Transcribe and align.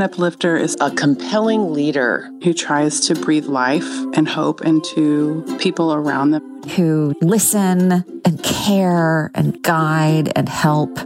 uplifter 0.00 0.56
is 0.56 0.76
a 0.80 0.88
compelling 0.90 1.72
leader 1.72 2.30
who 2.44 2.54
tries 2.54 3.00
to 3.08 3.16
breathe 3.16 3.46
life 3.46 3.88
and 4.14 4.28
hope 4.28 4.62
into 4.62 5.44
people 5.58 5.92
around 5.92 6.30
them, 6.30 6.62
who 6.76 7.12
listen 7.20 8.04
and 8.24 8.42
care 8.44 9.32
and 9.34 9.60
guide 9.62 10.32
and 10.36 10.48
help, 10.48 10.96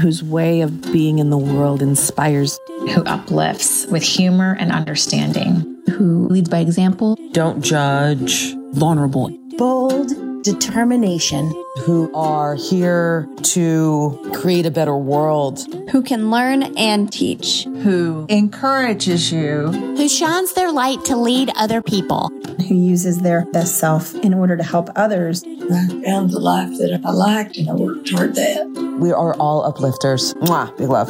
whose 0.00 0.22
way 0.22 0.60
of 0.60 0.92
being 0.92 1.18
in 1.18 1.30
the 1.30 1.38
world 1.38 1.80
inspires, 1.80 2.58
who 2.66 3.02
uplifts 3.04 3.86
with 3.86 4.02
humor 4.02 4.56
and 4.58 4.72
understanding, 4.72 5.74
who 5.90 6.28
leads 6.28 6.50
by 6.50 6.58
example, 6.58 7.16
don't 7.32 7.62
judge, 7.62 8.54
vulnerable, 8.74 9.30
bold 9.56 10.25
determination, 10.46 11.52
who 11.84 12.08
are 12.14 12.54
here 12.54 13.28
to 13.42 14.30
create 14.32 14.64
a 14.64 14.70
better 14.70 14.96
world, 14.96 15.66
who 15.90 16.02
can 16.02 16.30
learn 16.30 16.62
and 16.76 17.12
teach, 17.12 17.64
who 17.64 18.26
encourages 18.28 19.32
you, 19.32 19.72
who 19.96 20.08
shines 20.08 20.52
their 20.52 20.70
light 20.70 21.04
to 21.04 21.16
lead 21.16 21.50
other 21.56 21.82
people, 21.82 22.30
who 22.68 22.76
uses 22.76 23.22
their 23.22 23.44
best 23.46 23.78
self 23.78 24.14
in 24.14 24.32
order 24.32 24.56
to 24.56 24.62
help 24.62 24.88
others. 24.94 25.42
I 25.44 25.88
found 26.04 26.30
the 26.30 26.38
life 26.38 26.70
that 26.78 27.00
I 27.04 27.10
liked 27.10 27.56
and 27.56 27.68
I 27.68 27.74
worked 27.74 28.06
toward 28.06 28.36
that. 28.36 28.96
We 29.00 29.10
are 29.10 29.34
all 29.34 29.64
uplifters. 29.64 30.32
Mwah, 30.34 30.76
big 30.78 30.88
love. 30.88 31.08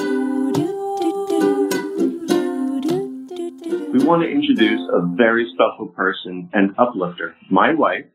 We 3.93 4.05
want 4.05 4.23
to 4.23 4.29
introduce 4.31 4.81
a 4.93 5.01
very 5.15 5.47
special 5.55 5.89
person 5.95 6.49
and 6.53 6.75
uplifter, 6.79 7.35
my 7.51 7.75
wife, 7.75 8.07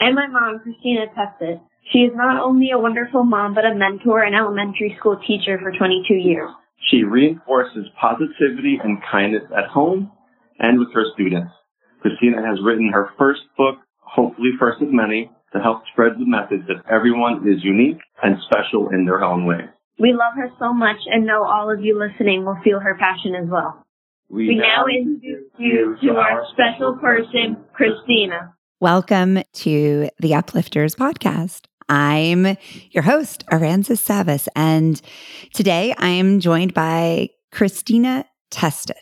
and 0.00 0.14
my 0.14 0.26
mom, 0.26 0.60
Christina 0.60 1.06
Testut. 1.14 1.60
She 1.92 1.98
is 2.00 2.12
not 2.14 2.42
only 2.42 2.70
a 2.72 2.78
wonderful 2.78 3.24
mom, 3.24 3.54
but 3.54 3.64
a 3.64 3.74
mentor 3.74 4.22
and 4.22 4.34
elementary 4.34 4.96
school 4.98 5.18
teacher 5.26 5.58
for 5.62 5.70
22 5.70 6.14
years. 6.14 6.50
She 6.90 7.04
reinforces 7.04 7.86
positivity 8.00 8.78
and 8.82 8.98
kindness 9.10 9.44
at 9.56 9.68
home 9.70 10.10
and 10.58 10.78
with 10.78 10.92
her 10.94 11.04
students. 11.14 11.52
Christina 12.00 12.42
has 12.46 12.58
written 12.62 12.90
her 12.92 13.10
first 13.18 13.42
book, 13.56 13.76
hopefully 14.00 14.50
first 14.58 14.82
of 14.82 14.92
many, 14.92 15.30
to 15.52 15.60
help 15.60 15.82
spread 15.92 16.12
the 16.18 16.26
message 16.26 16.66
that 16.68 16.84
everyone 16.90 17.48
is 17.48 17.62
unique 17.64 17.98
and 18.22 18.36
special 18.50 18.90
in 18.90 19.04
their 19.04 19.24
own 19.24 19.46
way. 19.46 19.64
We 19.98 20.12
love 20.12 20.34
her 20.36 20.50
so 20.58 20.72
much 20.74 20.98
and 21.06 21.24
know 21.24 21.44
all 21.44 21.72
of 21.72 21.80
you 21.82 21.98
listening 21.98 22.44
will 22.44 22.58
feel 22.62 22.80
her 22.80 22.96
passion 22.98 23.34
as 23.34 23.48
well. 23.48 23.86
We, 24.28 24.48
we 24.48 24.56
now 24.56 24.84
introduce 24.86 25.50
you 25.56 25.96
to 26.02 26.16
our 26.16 26.44
special 26.52 26.98
person, 27.00 27.64
Christina. 27.72 28.55
Welcome 28.80 29.42
to 29.54 30.10
the 30.18 30.32
Uplifters 30.32 30.94
podcast. 30.94 31.62
I'm 31.88 32.58
your 32.90 33.02
host, 33.04 33.42
Aranza 33.50 33.96
Savas, 33.96 34.48
and 34.54 35.00
today 35.54 35.94
I 35.96 36.08
am 36.08 36.40
joined 36.40 36.74
by 36.74 37.30
Christina 37.50 38.26
Testut. 38.50 38.98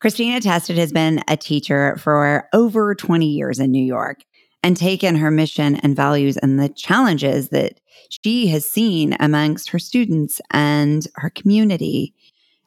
Christina 0.00 0.40
Testut 0.40 0.78
has 0.78 0.94
been 0.94 1.20
a 1.28 1.36
teacher 1.36 1.98
for 1.98 2.48
over 2.54 2.94
20 2.94 3.26
years 3.26 3.58
in 3.58 3.70
New 3.70 3.84
York 3.84 4.20
and 4.62 4.78
taken 4.78 5.16
her 5.16 5.30
mission 5.30 5.76
and 5.76 5.94
values 5.94 6.38
and 6.38 6.58
the 6.58 6.70
challenges 6.70 7.50
that 7.50 7.78
she 8.08 8.46
has 8.46 8.64
seen 8.64 9.14
amongst 9.20 9.68
her 9.68 9.78
students 9.78 10.40
and 10.52 11.06
her 11.16 11.28
community 11.28 12.14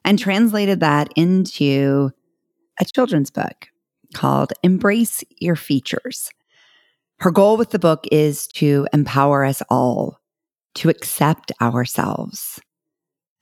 and 0.04 0.16
translated 0.16 0.78
that 0.78 1.08
into 1.16 2.12
a 2.78 2.84
children's 2.84 3.32
book 3.32 3.69
called 4.14 4.52
Embrace 4.62 5.24
Your 5.38 5.56
Features. 5.56 6.30
Her 7.18 7.30
goal 7.30 7.56
with 7.56 7.70
the 7.70 7.78
book 7.78 8.06
is 8.10 8.46
to 8.48 8.86
empower 8.92 9.44
us 9.44 9.62
all 9.68 10.20
to 10.76 10.88
accept 10.88 11.52
ourselves 11.60 12.60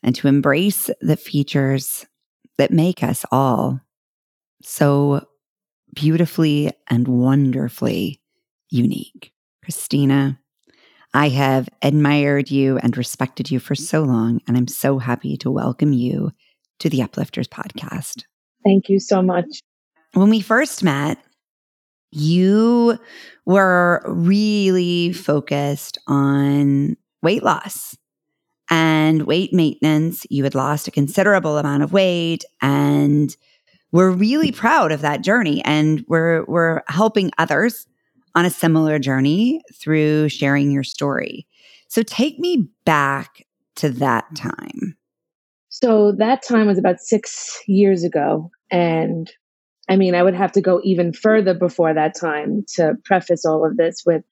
and 0.02 0.14
to 0.16 0.28
embrace 0.28 0.90
the 1.00 1.16
features 1.16 2.06
that 2.56 2.70
make 2.70 3.02
us 3.02 3.24
all 3.30 3.80
so 4.62 5.24
beautifully 5.94 6.72
and 6.88 7.06
wonderfully 7.06 8.20
unique. 8.70 9.32
Christina, 9.62 10.38
I 11.14 11.28
have 11.28 11.68
admired 11.82 12.50
you 12.50 12.78
and 12.78 12.96
respected 12.96 13.50
you 13.50 13.60
for 13.60 13.74
so 13.74 14.02
long, 14.02 14.40
and 14.46 14.56
I'm 14.56 14.68
so 14.68 14.98
happy 14.98 15.36
to 15.38 15.50
welcome 15.50 15.92
you 15.92 16.32
to 16.80 16.88
the 16.88 16.98
Uplifters 16.98 17.48
podcast. 17.48 18.24
Thank 18.64 18.88
you 18.88 19.00
so 19.00 19.22
much. 19.22 19.62
When 20.14 20.30
we 20.30 20.40
first 20.40 20.82
met, 20.82 21.18
you 22.10 22.98
were 23.44 24.02
really 24.06 25.12
focused 25.12 25.98
on 26.06 26.96
weight 27.22 27.42
loss 27.42 27.96
and 28.70 29.22
weight 29.22 29.52
maintenance. 29.52 30.26
You 30.30 30.44
had 30.44 30.54
lost 30.54 30.88
a 30.88 30.92
considerable 30.92 31.58
amount 31.58 31.82
of 31.82 31.92
weight 31.92 32.44
and 32.62 33.36
we're 33.92 34.10
really 34.10 34.52
proud 34.52 34.92
of 34.92 35.00
that 35.00 35.22
journey. 35.22 35.62
And 35.64 36.04
we're, 36.08 36.44
we're 36.44 36.82
helping 36.88 37.30
others 37.38 37.86
on 38.34 38.44
a 38.44 38.50
similar 38.50 38.98
journey 38.98 39.62
through 39.74 40.28
sharing 40.28 40.70
your 40.70 40.82
story. 40.82 41.46
So 41.88 42.02
take 42.02 42.38
me 42.38 42.68
back 42.84 43.46
to 43.76 43.88
that 43.90 44.26
time. 44.36 44.96
So 45.70 46.12
that 46.12 46.42
time 46.42 46.66
was 46.66 46.78
about 46.78 47.00
six 47.00 47.62
years 47.66 48.04
ago. 48.04 48.50
And 48.70 49.32
I 49.88 49.96
mean, 49.96 50.14
I 50.14 50.22
would 50.22 50.34
have 50.34 50.52
to 50.52 50.60
go 50.60 50.80
even 50.84 51.12
further 51.12 51.54
before 51.54 51.94
that 51.94 52.14
time 52.14 52.64
to 52.74 52.94
preface 53.04 53.44
all 53.44 53.64
of 53.64 53.76
this 53.76 54.02
with 54.04 54.22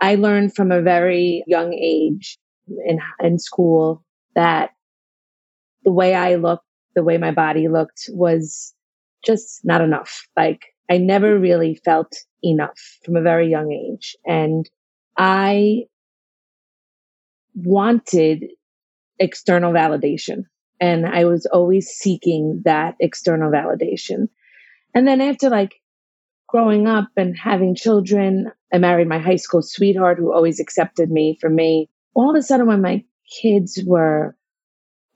I 0.00 0.14
learned 0.14 0.54
from 0.54 0.72
a 0.72 0.80
very 0.80 1.44
young 1.46 1.74
age 1.74 2.38
in, 2.86 2.98
in 3.22 3.38
school 3.38 4.02
that 4.34 4.70
the 5.84 5.92
way 5.92 6.14
I 6.14 6.36
looked, 6.36 6.64
the 6.94 7.04
way 7.04 7.18
my 7.18 7.30
body 7.30 7.68
looked 7.68 8.08
was 8.10 8.74
just 9.24 9.60
not 9.64 9.82
enough. 9.82 10.26
Like 10.36 10.74
I 10.90 10.98
never 10.98 11.38
really 11.38 11.80
felt 11.84 12.12
enough 12.42 12.80
from 13.04 13.16
a 13.16 13.22
very 13.22 13.48
young 13.50 13.72
age. 13.72 14.16
And 14.26 14.68
I 15.16 15.84
wanted 17.54 18.44
external 19.18 19.72
validation. 19.72 20.44
And 20.80 21.06
I 21.06 21.26
was 21.26 21.46
always 21.46 21.88
seeking 21.88 22.62
that 22.64 22.94
external 23.00 23.50
validation. 23.50 24.28
And 24.94 25.06
then 25.06 25.20
after 25.20 25.50
like 25.50 25.74
growing 26.48 26.86
up 26.86 27.08
and 27.16 27.36
having 27.36 27.74
children, 27.74 28.50
I 28.72 28.78
married 28.78 29.08
my 29.08 29.18
high 29.18 29.36
school 29.36 29.62
sweetheart 29.62 30.18
who 30.18 30.32
always 30.32 30.60
accepted 30.60 31.10
me 31.10 31.38
for 31.40 31.48
me. 31.48 31.88
All 32.14 32.30
of 32.30 32.36
a 32.36 32.42
sudden, 32.42 32.66
when 32.66 32.82
my 32.82 33.04
kids 33.40 33.80
were 33.86 34.36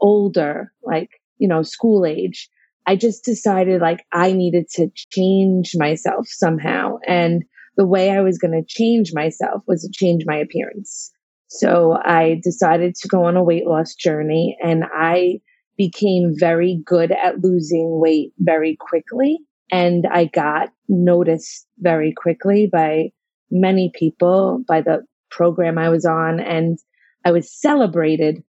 older, 0.00 0.72
like, 0.82 1.10
you 1.38 1.48
know, 1.48 1.62
school 1.62 2.06
age, 2.06 2.48
I 2.86 2.96
just 2.96 3.24
decided 3.24 3.80
like 3.80 4.04
I 4.12 4.32
needed 4.32 4.68
to 4.74 4.90
change 5.10 5.72
myself 5.74 6.26
somehow. 6.28 6.98
And 7.06 7.44
the 7.76 7.86
way 7.86 8.10
I 8.10 8.20
was 8.20 8.38
going 8.38 8.52
to 8.52 8.66
change 8.66 9.12
myself 9.12 9.62
was 9.66 9.82
to 9.82 9.90
change 9.92 10.24
my 10.26 10.36
appearance. 10.36 11.10
So 11.48 11.92
I 11.92 12.40
decided 12.42 12.94
to 12.96 13.08
go 13.08 13.24
on 13.24 13.36
a 13.36 13.42
weight 13.42 13.66
loss 13.66 13.94
journey 13.94 14.56
and 14.62 14.84
I 14.84 15.40
became 15.76 16.34
very 16.38 16.80
good 16.84 17.10
at 17.10 17.40
losing 17.40 17.98
weight 18.00 18.32
very 18.38 18.76
quickly. 18.78 19.38
And 19.70 20.06
I 20.10 20.26
got 20.26 20.70
noticed 20.88 21.66
very 21.78 22.12
quickly 22.12 22.68
by 22.70 23.10
many 23.50 23.90
people, 23.94 24.62
by 24.66 24.80
the 24.80 25.04
program 25.30 25.78
I 25.78 25.88
was 25.88 26.04
on, 26.04 26.40
and 26.40 26.78
I 27.24 27.32
was 27.32 27.52
celebrated 27.52 28.42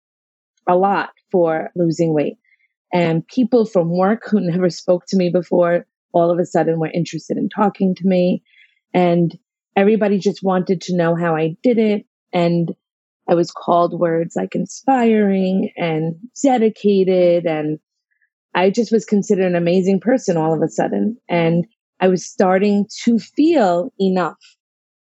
a 0.66 0.76
lot 0.76 1.10
for 1.30 1.70
losing 1.76 2.14
weight. 2.14 2.38
And 2.92 3.26
people 3.26 3.64
from 3.64 3.96
work 3.96 4.22
who 4.30 4.40
never 4.50 4.70
spoke 4.70 5.04
to 5.08 5.16
me 5.16 5.30
before 5.30 5.86
all 6.12 6.30
of 6.30 6.38
a 6.38 6.46
sudden 6.46 6.78
were 6.78 6.90
interested 6.92 7.36
in 7.36 7.48
talking 7.48 7.94
to 7.94 8.06
me. 8.06 8.42
And 8.94 9.36
everybody 9.76 10.18
just 10.18 10.42
wanted 10.42 10.82
to 10.82 10.96
know 10.96 11.14
how 11.14 11.34
I 11.34 11.56
did 11.62 11.78
it. 11.78 12.06
And 12.32 12.74
I 13.28 13.34
was 13.34 13.50
called 13.50 13.98
words 13.98 14.34
like 14.36 14.54
inspiring 14.54 15.70
and 15.76 16.16
dedicated 16.42 17.46
and 17.46 17.78
I 18.54 18.70
just 18.70 18.92
was 18.92 19.04
considered 19.04 19.46
an 19.46 19.56
amazing 19.56 20.00
person 20.00 20.36
all 20.36 20.52
of 20.52 20.62
a 20.62 20.68
sudden. 20.68 21.16
And 21.28 21.66
I 22.00 22.08
was 22.08 22.24
starting 22.24 22.86
to 23.04 23.18
feel 23.18 23.92
enough 23.98 24.38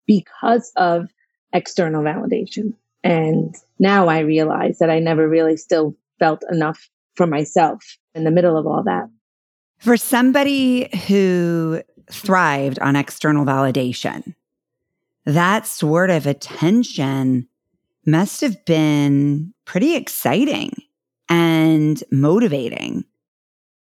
because 0.07 0.71
of 0.77 1.09
external 1.53 2.03
validation. 2.03 2.75
And 3.03 3.55
now 3.79 4.09
I 4.09 4.21
realize 4.21 4.79
that 4.79 4.91
I 4.91 4.99
never 5.01 5.29
really 5.29 5.57
still 5.57 5.97
felt 6.19 6.45
enough 6.51 6.89
for 7.15 7.27
myself 7.27 7.99
in 8.15 8.25
the 8.25 8.31
middle 8.31 8.57
of 8.57 8.67
all 8.67 8.83
that. 8.85 9.09
For 9.79 9.97
somebody 9.97 10.89
who 11.09 11.83
thrived 12.11 12.79
on 12.79 12.95
external 12.95 13.45
validation, 13.45 14.35
that 15.25 15.67
sort 15.67 16.11
of 16.11 16.27
attention 16.27 17.49
must 18.07 18.41
have 18.41 18.65
been 18.65 19.53
pretty 19.65 19.95
exciting 19.95 20.73
and 21.29 22.03
motivating. 22.11 23.05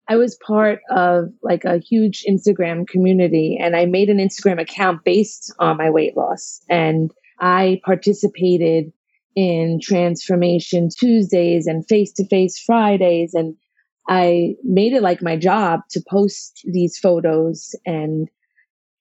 I 0.10 0.18
was 0.18 0.38
part 0.46 0.80
of 0.90 1.30
like 1.42 1.64
a 1.66 1.78
huge 1.78 2.26
Instagram 2.30 2.88
community 2.88 3.58
and 3.60 3.76
I 3.76 3.86
made 3.86 4.10
an 4.10 4.18
Instagram 4.18 4.60
account 4.60 5.04
based 5.06 5.54
on 5.60 5.78
my 5.78 5.90
weight 5.90 6.18
loss 6.18 6.62
and 6.70 7.12
I 7.40 7.82
participated 7.86 8.92
in 9.36 9.80
Transformation 9.82 10.90
Tuesdays 10.90 11.68
and 11.68 11.88
Face 11.88 12.12
to 12.14 12.28
Face 12.28 12.60
Fridays. 12.60 13.34
And 13.34 13.56
I 14.08 14.56
made 14.64 14.94
it 14.94 15.02
like 15.02 15.22
my 15.22 15.38
job 15.38 15.82
to 15.92 16.04
post 16.10 16.62
these 16.66 16.98
photos 16.98 17.76
and 17.86 18.30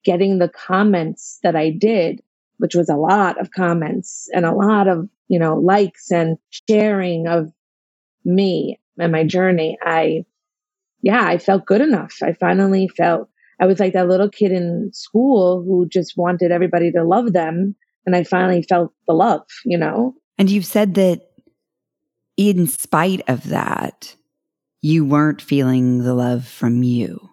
getting 0.03 0.39
the 0.39 0.49
comments 0.49 1.39
that 1.43 1.55
I 1.55 1.69
did, 1.69 2.21
which 2.57 2.75
was 2.75 2.89
a 2.89 2.95
lot 2.95 3.39
of 3.39 3.51
comments 3.51 4.27
and 4.33 4.45
a 4.45 4.53
lot 4.53 4.87
of, 4.87 5.07
you 5.27 5.39
know, 5.39 5.55
likes 5.55 6.11
and 6.11 6.37
sharing 6.69 7.27
of 7.27 7.51
me 8.25 8.79
and 8.97 9.11
my 9.11 9.23
journey. 9.23 9.77
I, 9.81 10.25
yeah, 11.03 11.25
I 11.25 11.37
felt 11.37 11.65
good 11.65 11.81
enough. 11.81 12.15
I 12.23 12.33
finally 12.33 12.87
felt 12.87 13.29
I 13.59 13.65
was 13.65 13.79
like 13.79 13.93
that 13.93 14.07
little 14.07 14.29
kid 14.29 14.51
in 14.51 14.89
school 14.93 15.61
who 15.63 15.87
just 15.87 16.17
wanted 16.17 16.51
everybody 16.51 16.91
to 16.93 17.03
love 17.03 17.33
them. 17.33 17.75
And 18.05 18.15
I 18.15 18.23
finally 18.23 18.63
felt 18.63 18.93
the 19.07 19.13
love, 19.13 19.45
you 19.65 19.77
know? 19.77 20.15
And 20.37 20.49
you've 20.49 20.65
said 20.65 20.95
that 20.95 21.21
in 22.37 22.67
spite 22.67 23.21
of 23.27 23.49
that, 23.49 24.15
you 24.81 25.05
weren't 25.05 25.41
feeling 25.41 25.99
the 25.99 26.13
love 26.13 26.47
from 26.47 26.83
you. 26.83 27.29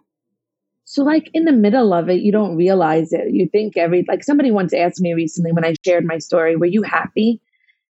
So, 0.84 1.04
like 1.04 1.30
in 1.32 1.44
the 1.44 1.52
middle 1.52 1.92
of 1.92 2.08
it, 2.08 2.20
you 2.20 2.32
don't 2.32 2.56
realize 2.56 3.12
it. 3.12 3.32
You 3.32 3.48
think 3.50 3.76
every, 3.76 4.04
like 4.08 4.24
somebody 4.24 4.50
once 4.50 4.74
asked 4.74 5.00
me 5.00 5.14
recently 5.14 5.52
when 5.52 5.64
I 5.64 5.74
shared 5.84 6.04
my 6.04 6.18
story, 6.18 6.56
were 6.56 6.66
you 6.66 6.82
happy? 6.82 7.40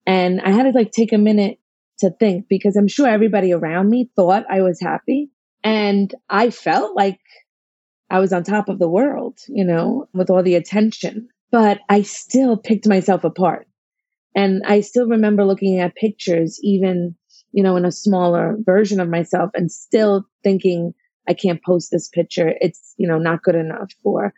And 0.06 0.40
I 0.40 0.50
had 0.50 0.64
to 0.64 0.70
like 0.70 0.90
take 0.90 1.12
a 1.12 1.18
minute 1.18 1.58
to 2.00 2.10
think 2.10 2.46
because 2.48 2.76
I'm 2.76 2.88
sure 2.88 3.08
everybody 3.08 3.52
around 3.52 3.88
me 3.88 4.10
thought 4.16 4.44
I 4.50 4.62
was 4.62 4.80
happy. 4.80 5.30
And 5.64 6.14
I 6.28 6.50
felt 6.50 6.96
like 6.96 7.20
I 8.10 8.20
was 8.20 8.32
on 8.32 8.42
top 8.44 8.68
of 8.68 8.78
the 8.78 8.88
world, 8.88 9.38
you 9.48 9.64
know, 9.64 10.08
with 10.14 10.30
all 10.30 10.42
the 10.42 10.54
attention, 10.54 11.28
but 11.50 11.80
I 11.88 12.02
still 12.02 12.56
picked 12.56 12.86
myself 12.86 13.24
apart. 13.24 13.66
And 14.34 14.62
I 14.64 14.80
still 14.80 15.08
remember 15.08 15.44
looking 15.44 15.80
at 15.80 15.96
pictures, 15.96 16.60
even, 16.62 17.16
you 17.52 17.62
know, 17.62 17.76
in 17.76 17.84
a 17.84 17.92
smaller 17.92 18.56
version 18.60 19.00
of 19.00 19.08
myself 19.08 19.50
and 19.54 19.70
still 19.70 20.26
thinking, 20.42 20.94
I 21.28 21.34
can't 21.34 21.62
post 21.62 21.90
this 21.90 22.08
picture. 22.08 22.54
It's, 22.60 22.94
you 22.96 23.08
know, 23.08 23.18
not 23.18 23.42
good 23.42 23.56
enough 23.56 23.92
for, 24.02 24.32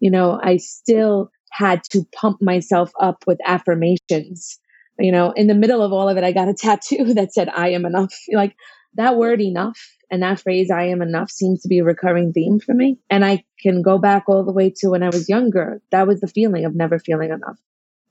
you 0.00 0.10
know, 0.10 0.40
I 0.42 0.56
still 0.56 1.30
had 1.50 1.84
to 1.90 2.04
pump 2.14 2.40
myself 2.40 2.92
up 3.00 3.24
with 3.26 3.38
affirmations. 3.46 4.58
You 4.98 5.12
know, 5.12 5.32
in 5.32 5.46
the 5.46 5.54
middle 5.54 5.82
of 5.82 5.92
all 5.92 6.08
of 6.08 6.16
it, 6.16 6.24
I 6.24 6.32
got 6.32 6.48
a 6.48 6.54
tattoo 6.58 7.14
that 7.14 7.32
said, 7.32 7.48
I 7.48 7.68
am 7.68 7.84
enough. 7.84 8.14
Like 8.32 8.56
that 8.94 9.16
word 9.16 9.40
enough 9.40 9.78
and 10.12 10.22
that 10.22 10.40
phrase, 10.40 10.70
I 10.70 10.84
am 10.88 11.00
enough, 11.00 11.30
seems 11.30 11.62
to 11.62 11.68
be 11.68 11.78
a 11.78 11.84
recurring 11.84 12.34
theme 12.34 12.60
for 12.60 12.74
me. 12.74 12.98
And 13.08 13.24
I 13.24 13.44
can 13.58 13.80
go 13.80 13.96
back 13.96 14.24
all 14.28 14.44
the 14.44 14.52
way 14.52 14.68
to 14.76 14.90
when 14.90 15.02
I 15.02 15.06
was 15.06 15.26
younger. 15.26 15.80
That 15.90 16.06
was 16.06 16.20
the 16.20 16.28
feeling 16.28 16.66
of 16.66 16.74
never 16.74 16.98
feeling 16.98 17.30
enough. 17.30 17.58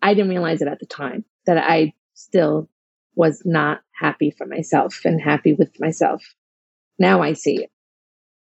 I 0.02 0.16
didn't 0.16 0.32
realize 0.32 0.64
it 0.64 0.68
at 0.68 0.80
the 0.80 0.88
time 0.88 1.26
that 1.46 1.60
I 1.60 1.94
still 2.16 2.68
was 3.14 3.44
not 3.46 3.82
happy 3.92 4.32
for 4.32 4.48
myself 4.48 5.02
and 5.06 5.22
happy 5.22 5.54
with 5.54 5.80
myself. 5.80 6.24
Now 6.98 7.22
I 7.22 7.34
see 7.34 7.62
it. 7.64 7.70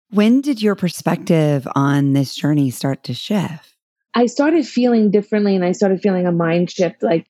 When 0.09 0.41
did 0.41 0.63
your 0.63 0.75
perspective 0.75 1.69
on 1.75 2.15
this 2.15 2.35
journey 2.35 2.71
start 2.71 3.05
to 3.05 3.15
shift? 3.15 3.77
I 4.15 4.27
started 4.27 4.67
feeling 4.67 5.11
differently 5.11 5.55
and 5.57 5.65
I 5.65 5.73
started 5.73 6.01
feeling 6.01 6.27
a 6.27 6.33
mind 6.33 6.71
shift. 6.71 7.03
Like 7.03 7.27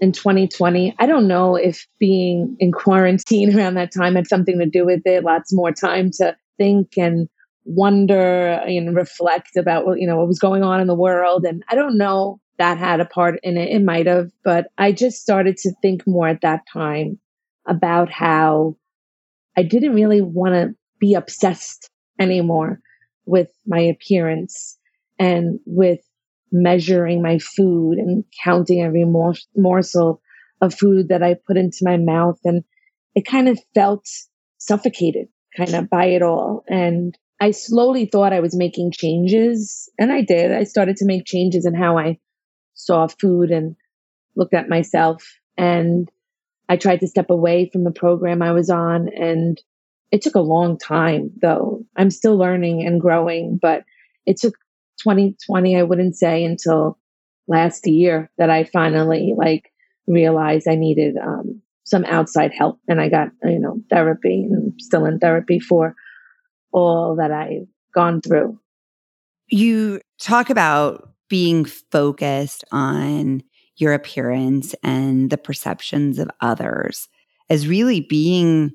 in 0.00 0.12
2020. 0.12 0.94
I 0.98 1.06
don't 1.06 1.28
know 1.28 1.56
if 1.56 1.86
being 1.98 2.56
in 2.58 2.72
quarantine 2.72 3.56
around 3.58 3.74
that 3.74 3.92
time 3.92 4.14
had 4.14 4.28
something 4.28 4.58
to 4.58 4.66
do 4.66 4.84
with 4.84 5.02
it. 5.04 5.24
Lots 5.24 5.52
more 5.52 5.72
time 5.72 6.10
to 6.18 6.36
think 6.58 6.96
and 6.96 7.28
wonder 7.64 8.52
and 8.66 8.94
reflect 8.94 9.56
about 9.56 9.84
what 9.86 10.00
you 10.00 10.06
know 10.06 10.16
what 10.16 10.28
was 10.28 10.38
going 10.38 10.62
on 10.62 10.80
in 10.80 10.86
the 10.86 10.94
world. 10.94 11.44
And 11.44 11.62
I 11.68 11.74
don't 11.74 11.98
know 11.98 12.40
that 12.58 12.78
had 12.78 13.00
a 13.00 13.04
part 13.04 13.38
in 13.42 13.56
it. 13.58 13.70
It 13.70 13.82
might 13.82 14.06
have, 14.06 14.30
but 14.44 14.68
I 14.78 14.92
just 14.92 15.20
started 15.20 15.56
to 15.58 15.72
think 15.82 16.06
more 16.06 16.28
at 16.28 16.40
that 16.40 16.62
time 16.72 17.18
about 17.66 18.10
how 18.10 18.76
I 19.56 19.62
didn't 19.62 19.94
really 19.94 20.22
want 20.22 20.54
to 20.54 20.74
be 20.98 21.14
obsessed 21.14 21.90
anymore 22.18 22.80
with 23.26 23.50
my 23.66 23.80
appearance 23.80 24.78
and 25.18 25.58
with 25.66 26.00
measuring 26.62 27.22
my 27.22 27.38
food 27.38 27.98
and 27.98 28.24
counting 28.42 28.82
every 28.82 29.04
mor- 29.04 29.34
morsel 29.56 30.20
of 30.60 30.74
food 30.74 31.08
that 31.08 31.22
I 31.22 31.34
put 31.34 31.56
into 31.56 31.78
my 31.82 31.96
mouth. 31.96 32.38
And 32.44 32.64
it 33.14 33.26
kind 33.26 33.48
of 33.48 33.58
felt 33.74 34.08
suffocated 34.58 35.28
kind 35.56 35.74
of 35.74 35.90
by 35.90 36.06
it 36.06 36.22
all. 36.22 36.64
And 36.68 37.16
I 37.40 37.50
slowly 37.50 38.06
thought 38.06 38.32
I 38.32 38.40
was 38.40 38.56
making 38.56 38.92
changes 38.92 39.88
and 39.98 40.12
I 40.12 40.22
did. 40.22 40.52
I 40.52 40.64
started 40.64 40.96
to 40.96 41.06
make 41.06 41.26
changes 41.26 41.66
in 41.66 41.74
how 41.74 41.98
I 41.98 42.18
saw 42.74 43.06
food 43.06 43.50
and 43.50 43.76
looked 44.34 44.54
at 44.54 44.68
myself. 44.68 45.38
And 45.56 46.10
I 46.68 46.76
tried 46.76 47.00
to 47.00 47.08
step 47.08 47.30
away 47.30 47.70
from 47.72 47.84
the 47.84 47.90
program 47.90 48.42
I 48.42 48.52
was 48.52 48.70
on 48.70 49.08
and 49.08 49.60
it 50.10 50.22
took 50.22 50.34
a 50.34 50.40
long 50.40 50.78
time 50.78 51.30
though. 51.40 51.84
I'm 51.96 52.10
still 52.10 52.36
learning 52.36 52.86
and 52.86 53.00
growing, 53.00 53.58
but 53.60 53.84
it 54.24 54.38
took 54.38 54.54
2020, 54.98 55.76
I 55.76 55.82
wouldn't 55.82 56.16
say 56.16 56.44
until 56.44 56.98
last 57.48 57.86
year 57.86 58.30
that 58.38 58.50
I 58.50 58.64
finally 58.64 59.34
like 59.36 59.70
realized 60.06 60.68
I 60.68 60.74
needed 60.74 61.16
um, 61.16 61.62
some 61.84 62.04
outside 62.04 62.52
help, 62.52 62.80
and 62.88 63.00
I 63.00 63.08
got 63.08 63.28
you 63.44 63.58
know 63.58 63.80
therapy, 63.90 64.46
and 64.50 64.72
still 64.80 65.04
in 65.04 65.18
therapy 65.18 65.60
for 65.60 65.94
all 66.72 67.16
that 67.16 67.30
I've 67.30 67.68
gone 67.94 68.20
through. 68.20 68.58
You 69.48 70.00
talk 70.18 70.50
about 70.50 71.10
being 71.28 71.64
focused 71.64 72.64
on 72.72 73.42
your 73.76 73.92
appearance 73.92 74.74
and 74.82 75.30
the 75.30 75.38
perceptions 75.38 76.18
of 76.18 76.30
others 76.40 77.08
as 77.48 77.68
really 77.68 78.00
being 78.00 78.72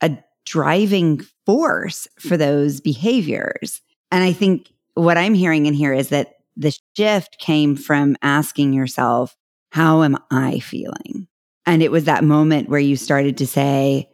a 0.00 0.18
driving 0.44 1.20
force 1.46 2.08
for 2.18 2.36
those 2.36 2.80
behaviors. 2.80 3.80
And 4.10 4.24
I 4.24 4.32
think 4.32 4.72
what 4.94 5.18
I'm 5.18 5.34
hearing 5.34 5.66
in 5.66 5.74
here 5.74 5.92
is 5.92 6.08
that 6.08 6.34
the 6.56 6.76
shift 6.96 7.38
came 7.38 7.76
from 7.76 8.16
asking 8.22 8.72
yourself, 8.72 9.36
how 9.70 10.02
am 10.02 10.16
I 10.30 10.60
feeling? 10.60 11.28
And 11.66 11.82
it 11.82 11.92
was 11.92 12.04
that 12.04 12.24
moment 12.24 12.68
where 12.68 12.80
you 12.80 12.96
started 12.96 13.36
to 13.38 13.46
say, 13.46 14.10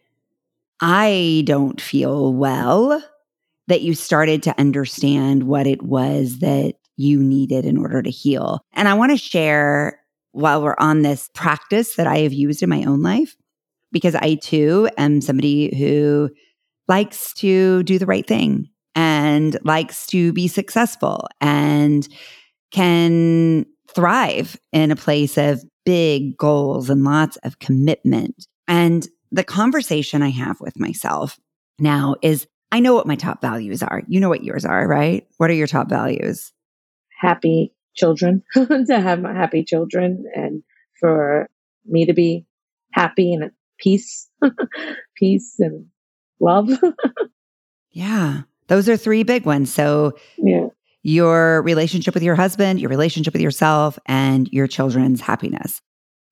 I 0.81 1.43
don't 1.46 1.81
feel 1.81 2.34
well, 2.34 3.02
that 3.69 3.81
you 3.81 3.94
started 3.94 4.43
to 4.44 4.61
understand 4.61 5.44
what 5.44 5.67
it 5.67 5.82
was 5.82 6.40
that 6.40 6.75
you 6.96 7.23
needed 7.23 7.64
in 7.64 7.78
order 7.78 8.02
to 8.02 8.11
heal. 8.11 8.61
And 8.73 8.88
I 8.88 8.94
want 8.94 9.12
to 9.12 9.19
share 9.19 10.00
while 10.32 10.62
we're 10.62 10.76
on 10.78 11.02
this 11.02 11.31
practice 11.34 11.96
that 11.96 12.06
I 12.06 12.19
have 12.19 12.32
used 12.32 12.62
in 12.62 12.69
my 12.69 12.84
own 12.84 13.02
life, 13.02 13.37
because 13.90 14.14
I 14.14 14.34
too 14.34 14.88
am 14.99 15.21
somebody 15.23 15.75
who 15.76 16.30
likes 16.88 17.33
to 17.35 17.83
do 17.85 17.99
the 17.99 18.06
right 18.06 18.26
thing 18.26 18.68
and 18.97 19.59
likes 19.62 20.07
to 20.09 20.33
be 20.33 20.49
successful 20.49 21.29
and 21.41 22.09
can 22.73 23.67
thrive 23.95 24.57
in 24.73 24.91
a 24.91 24.97
place 24.97 25.38
of 25.38 25.62
big 25.85 26.37
goals 26.37 26.91
and 26.91 27.05
lots 27.05 27.37
of 27.45 27.59
commitment. 27.61 28.47
And 28.67 29.07
the 29.31 29.45
conversation 29.45 30.23
I 30.23 30.31
have 30.31 30.61
with 30.61 30.79
myself 30.81 31.38
now 31.79 32.17
is 32.23 32.49
I 32.73 32.81
know 32.81 32.95
what 32.95 33.07
my 33.07 33.15
top 33.15 33.41
values 33.41 33.83
are. 33.83 34.03
You 34.09 34.19
know 34.19 34.29
what 34.29 34.43
yours 34.43 34.65
are, 34.65 34.88
right? 34.88 35.26
What 35.37 35.50
are 35.50 35.55
your 35.55 35.69
top 35.69 35.88
values? 35.88 36.53
Happy 37.21 37.73
children, 37.95 38.43
to 38.55 39.00
have 39.00 39.23
happy 39.23 39.62
children 39.62 40.25
and 40.35 40.62
for 40.99 41.49
me 41.85 42.07
to 42.07 42.12
be 42.12 42.45
happy 42.93 43.33
and 43.33 43.45
at 43.45 43.53
peace, 43.79 44.29
peace 45.17 45.57
and 45.59 45.87
love. 46.41 46.71
yeah. 47.93 48.43
Those 48.68 48.88
are 48.88 48.96
three 48.96 49.23
big 49.23 49.46
ones. 49.46 49.73
So, 49.73 50.16
yeah. 50.38 50.66
your 51.02 51.62
relationship 51.62 52.14
with 52.14 52.23
your 52.23 52.35
husband, 52.35 52.80
your 52.80 52.90
relationship 52.90 53.32
with 53.32 53.42
yourself, 53.42 53.99
and 54.06 54.49
your 54.52 54.66
children's 54.66 55.20
happiness. 55.20 55.80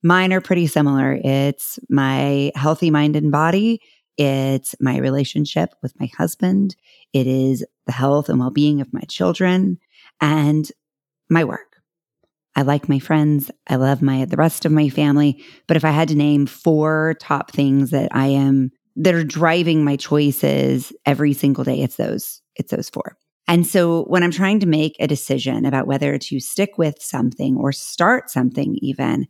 Mine 0.03 0.33
are 0.33 0.41
pretty 0.41 0.67
similar. 0.67 1.19
It's 1.25 1.79
my 1.89 2.53
healthy 2.55 2.91
mind 2.91 3.17
and 3.17 3.33
body. 3.33 3.81
It's 4.19 4.75
my 4.81 4.99
relationship 4.99 5.71
with 5.83 5.99
my 5.99 6.11
husband. 6.17 6.77
It 7.13 7.27
is 7.27 7.65
the 7.87 7.93
health 7.93 8.29
and 8.29 8.39
well 8.39 8.51
being 8.51 8.81
of 8.81 8.93
my 8.93 9.03
children 9.09 9.79
and 10.21 10.71
my 11.31 11.45
work. 11.45 11.77
I 12.57 12.63
like 12.63 12.89
my 12.89 12.99
friends. 12.99 13.51
I 13.67 13.77
love 13.77 14.03
my 14.03 14.25
the 14.25 14.37
rest 14.37 14.65
of 14.65 14.73
my 14.73 14.89
family. 14.89 15.43
But 15.67 15.77
if 15.77 15.85
I 15.85 15.91
had 15.91 16.09
to 16.09 16.15
name 16.15 16.47
four 16.47 17.17
top 17.19 17.51
things 17.51 17.91
that 17.91 18.11
I 18.13 18.27
am 18.27 18.71
that 18.97 19.15
are 19.15 19.25
driving 19.25 19.85
my 19.85 19.97
choices 19.97 20.93
every 21.05 21.33
single 21.33 21.65
day. 21.65 21.83
It's 21.83 21.97
those, 21.97 22.41
it's 22.57 22.71
those 22.71 22.89
four. 22.89 23.17
And 23.47 23.67
so 23.67 24.05
when 24.05 24.23
I'm 24.23 24.31
trying 24.31 24.61
to 24.61 24.67
make 24.67 24.97
a 24.99 25.07
decision 25.07 25.65
about 25.65 25.87
whether 25.87 26.17
to 26.17 26.41
stick 26.41 26.79
with 26.79 27.03
something 27.03 27.57
or 27.57 27.73
start 27.73 28.31
something, 28.31 28.79
even, 28.81 29.27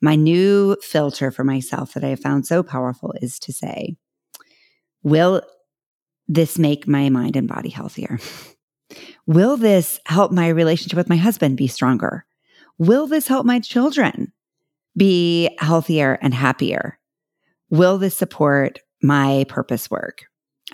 my 0.00 0.14
new 0.14 0.76
filter 0.82 1.30
for 1.30 1.42
myself 1.42 1.94
that 1.94 2.04
I 2.04 2.08
have 2.08 2.20
found 2.20 2.46
so 2.46 2.62
powerful 2.62 3.14
is 3.22 3.38
to 3.40 3.52
say, 3.52 3.96
will 5.02 5.42
this 6.28 6.58
make 6.58 6.86
my 6.86 7.08
mind 7.08 7.36
and 7.36 7.48
body 7.48 7.70
healthier? 7.70 8.18
Will 9.26 9.56
this 9.56 9.98
help 10.06 10.30
my 10.30 10.48
relationship 10.48 10.96
with 10.96 11.08
my 11.08 11.16
husband 11.16 11.56
be 11.56 11.66
stronger? 11.66 12.24
Will 12.78 13.06
this 13.06 13.26
help 13.26 13.46
my 13.46 13.58
children 13.58 14.32
be 14.96 15.50
healthier 15.58 16.18
and 16.22 16.34
happier? 16.34 16.98
Will 17.70 17.98
this 17.98 18.16
support 18.16 18.78
my 19.06 19.44
purpose 19.48 19.90
work? 19.90 20.24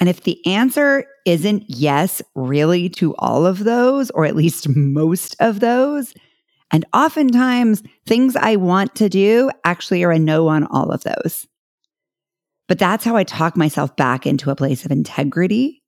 And 0.01 0.09
if 0.09 0.23
the 0.23 0.45
answer 0.47 1.05
isn't 1.27 1.65
yes, 1.69 2.23
really, 2.35 2.89
to 2.91 3.15
all 3.17 3.47
of 3.47 3.61
those, 3.65 4.11
or 4.11 4.25
at 4.25 4.37
least 4.37 4.69
most 4.77 5.37
of 5.41 5.61
those, 5.61 6.15
and 6.73 6.87
oftentimes 6.95 7.83
things 8.07 8.35
I 8.35 8.57
want 8.57 8.95
to 8.97 9.09
do 9.09 9.51
actually 9.65 10.03
are 10.05 10.11
a 10.11 10.19
no 10.19 10.49
on 10.49 10.65
all 10.65 10.91
of 10.91 11.03
those. 11.03 11.47
But 12.67 12.79
that's 12.79 13.05
how 13.05 13.17
I 13.17 13.25
talk 13.25 13.57
myself 13.57 13.95
back 13.97 14.27
into 14.27 14.51
a 14.51 14.57
place 14.57 14.85
of 14.85 14.91
integrity 14.91 15.83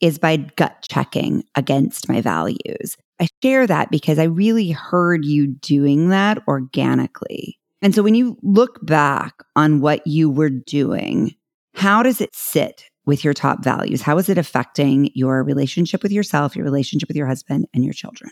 is 0.00 0.18
by 0.18 0.36
gut 0.36 0.86
checking 0.90 1.44
against 1.54 2.08
my 2.08 2.20
values. 2.20 2.96
I 3.20 3.28
share 3.42 3.66
that 3.66 3.92
because 3.92 4.18
I 4.18 4.24
really 4.24 4.70
heard 4.70 5.24
you 5.24 5.46
doing 5.46 6.08
that 6.08 6.42
organically. 6.48 7.58
And 7.80 7.94
so 7.94 8.02
when 8.02 8.16
you 8.16 8.36
look 8.42 8.84
back 8.84 9.34
on 9.54 9.80
what 9.80 10.04
you 10.06 10.28
were 10.28 10.50
doing, 10.50 11.34
how 11.74 12.02
does 12.02 12.20
it 12.20 12.34
sit 12.34 12.84
with 13.06 13.24
your 13.24 13.34
top 13.34 13.62
values? 13.62 14.00
How 14.00 14.16
is 14.18 14.28
it 14.28 14.38
affecting 14.38 15.10
your 15.14 15.42
relationship 15.42 16.02
with 16.02 16.12
yourself, 16.12 16.56
your 16.56 16.64
relationship 16.64 17.08
with 17.08 17.16
your 17.16 17.26
husband, 17.26 17.66
and 17.74 17.84
your 17.84 17.92
children? 17.92 18.30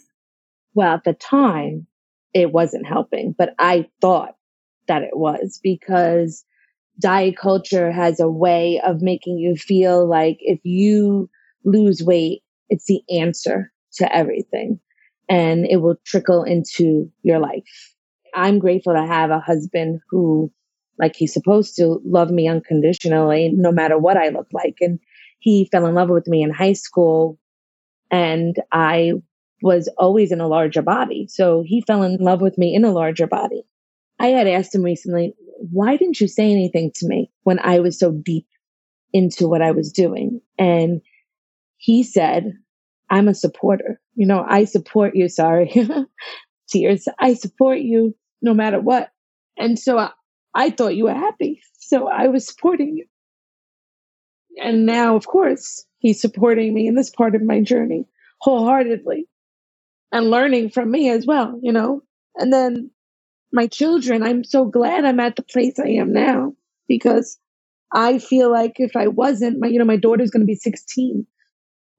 Well, 0.75 0.95
at 0.95 1.05
the 1.05 1.13
time, 1.13 1.87
it 2.33 2.53
wasn't 2.53 2.87
helping, 2.87 3.35
but 3.37 3.55
I 3.59 3.89
thought 4.01 4.37
that 4.89 5.03
it 5.03 5.17
was 5.17 5.61
because 5.63 6.45
diet 6.99 7.37
culture 7.37 7.93
has 7.93 8.21
a 8.21 8.29
way 8.29 8.81
of 8.85 9.03
making 9.03 9.39
you 9.39 9.57
feel 9.57 10.07
like 10.09 10.39
if 10.41 10.61
you 10.65 11.29
lose 11.65 12.03
weight, 12.03 12.43
it's 12.69 12.87
the 12.87 13.03
answer 13.11 13.71
to 13.95 14.15
everything 14.15 14.81
and 15.29 15.67
it 15.67 15.77
will 15.77 15.97
trickle 16.05 16.43
into 16.43 17.11
your 17.23 17.39
life. 17.39 17.95
I'm 18.35 18.59
grateful 18.59 18.95
to 18.95 19.07
have 19.07 19.31
a 19.31 19.41
husband 19.41 20.01
who, 20.11 20.51
like 20.99 21.17
he's 21.17 21.33
supposed 21.33 21.77
to, 21.77 22.01
love 22.05 22.31
me 22.31 22.49
unconditionally, 22.49 23.51
no 23.55 23.73
matter 23.73 23.99
what 23.99 24.17
I 24.17 24.29
look 24.29 24.49
like. 24.53 24.77
And 24.81 24.99
he 25.39 25.69
fell 25.71 25.87
in 25.87 25.95
love 25.95 26.09
with 26.09 26.29
me 26.29 26.43
in 26.43 26.51
high 26.51 26.75
school 26.75 27.39
and 28.11 28.57
I 28.71 29.15
was 29.63 29.89
always 29.97 30.33
in 30.33 30.41
a 30.41 30.49
larger 30.49 30.83
body. 30.83 31.27
So 31.29 31.63
he 31.67 31.83
fell 31.83 32.03
in 32.03 32.17
love 32.19 32.41
with 32.41 32.59
me 32.59 32.75
in 32.75 32.85
a 32.85 32.93
larger 32.93 33.27
body. 33.27 33.65
I 34.19 34.29
had 34.29 34.47
asked 34.47 34.75
him 34.75 34.83
recently, 34.83 35.35
why 35.71 35.97
didn't 35.97 36.21
you 36.21 36.29
say 36.29 36.51
anything 36.51 36.93
to 36.97 37.07
me 37.07 37.31
when 37.45 37.59
I 37.59 37.79
was 37.81 37.99
so 37.99 38.13
deep 38.13 38.47
into 39.13 39.49
what 39.49 39.63
I 39.63 39.71
was 39.71 39.93
doing? 39.93 40.41
And 40.59 41.01
he 41.77 42.03
said, 42.03 42.53
I'm 43.11 43.29
a 43.29 43.35
supporter. 43.35 44.01
You 44.15 44.27
know, 44.27 44.45
I 44.47 44.65
support 44.65 45.15
you. 45.15 45.29
Sorry. 45.29 45.73
Tears. 46.69 47.07
I 47.19 47.35
support 47.35 47.79
you 47.81 48.15
no 48.41 48.55
matter 48.55 48.81
what. 48.81 49.11
And 49.59 49.79
so 49.79 50.09
I, 50.55 50.71
thought 50.71 50.97
you 50.97 51.05
were 51.05 51.15
happy. 51.15 51.63
So 51.79 52.09
I 52.09 52.29
was 52.29 52.47
supporting 52.47 52.97
you. 52.97 53.07
And 54.63 54.87
now, 54.87 55.17
of 55.17 55.27
course, 55.27 55.85
he's 55.99 56.21
supporting 56.21 56.75
me 56.75 56.87
in 56.87 56.95
this 56.95 57.11
part 57.11 57.35
of 57.35 57.43
my 57.43 57.61
journey 57.61 58.07
wholeheartedly 58.41 59.29
and 60.11 60.31
learning 60.31 60.71
from 60.71 60.91
me 60.91 61.11
as 61.11 61.27
well, 61.27 61.59
you 61.63 61.73
know. 61.73 62.03
And 62.37 62.53
then 62.53 62.91
my 63.53 63.67
children, 63.67 64.23
I'm 64.23 64.45
so 64.45 64.65
glad 64.65 65.05
I'm 65.05 65.21
at 65.21 65.37
the 65.37 65.43
place 65.43 65.79
I 65.79 65.89
am 65.89 66.13
now 66.13 66.55
because 66.89 67.39
I 67.93 68.19
feel 68.19 68.51
like 68.51 68.75
if 68.77 68.97
I 68.97 69.09
wasn't, 69.09 69.61
my 69.61 69.69
you 69.69 69.79
know, 69.79 69.85
my 69.85 69.97
daughter's 69.97 70.31
going 70.31 70.43
to 70.43 70.47
be 70.47 70.55
16. 70.55 71.27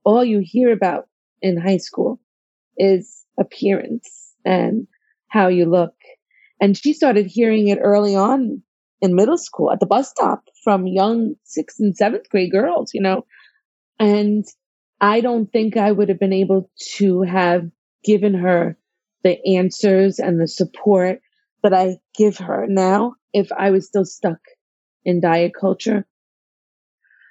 All 0.04 0.24
you 0.24 0.42
hear 0.44 0.72
about 0.72 1.08
in 1.42 1.58
high 1.58 1.78
school 1.78 2.20
is 2.78 3.24
appearance 3.40 4.34
and 4.46 4.88
how 5.28 5.48
you 5.48 5.66
look. 5.66 5.94
And 6.64 6.78
she 6.78 6.94
started 6.94 7.26
hearing 7.26 7.68
it 7.68 7.80
early 7.82 8.16
on 8.16 8.64
in 9.02 9.16
middle 9.16 9.38
school 9.38 9.70
at 9.70 9.82
the 9.82 9.86
bus 9.86 10.10
stop 10.10 10.46
from 10.64 10.88
young 10.88 11.36
sixth 11.44 11.78
and 11.82 11.94
seventh 11.94 12.30
grade 12.30 12.54
girls, 12.54 12.94
you 12.94 13.02
know. 13.02 13.26
And 14.00 14.46
I 15.02 15.20
don't 15.20 15.52
think 15.52 15.76
I 15.76 15.92
would 15.92 16.08
have 16.08 16.22
been 16.22 16.32
able 16.32 16.72
to 16.96 17.24
have 17.24 17.70
given 18.06 18.34
her 18.36 18.78
the 19.26 19.46
answers 19.58 20.20
and 20.20 20.40
the 20.40 20.48
support 20.48 21.20
that 21.64 21.74
I 21.74 21.98
give 22.18 22.38
her 22.38 22.66
now 22.66 23.16
if 23.34 23.52
I 23.52 23.72
was 23.72 23.86
still 23.86 24.06
stuck 24.06 24.40
in 25.04 25.20
diet 25.20 25.52
culture. 25.60 26.08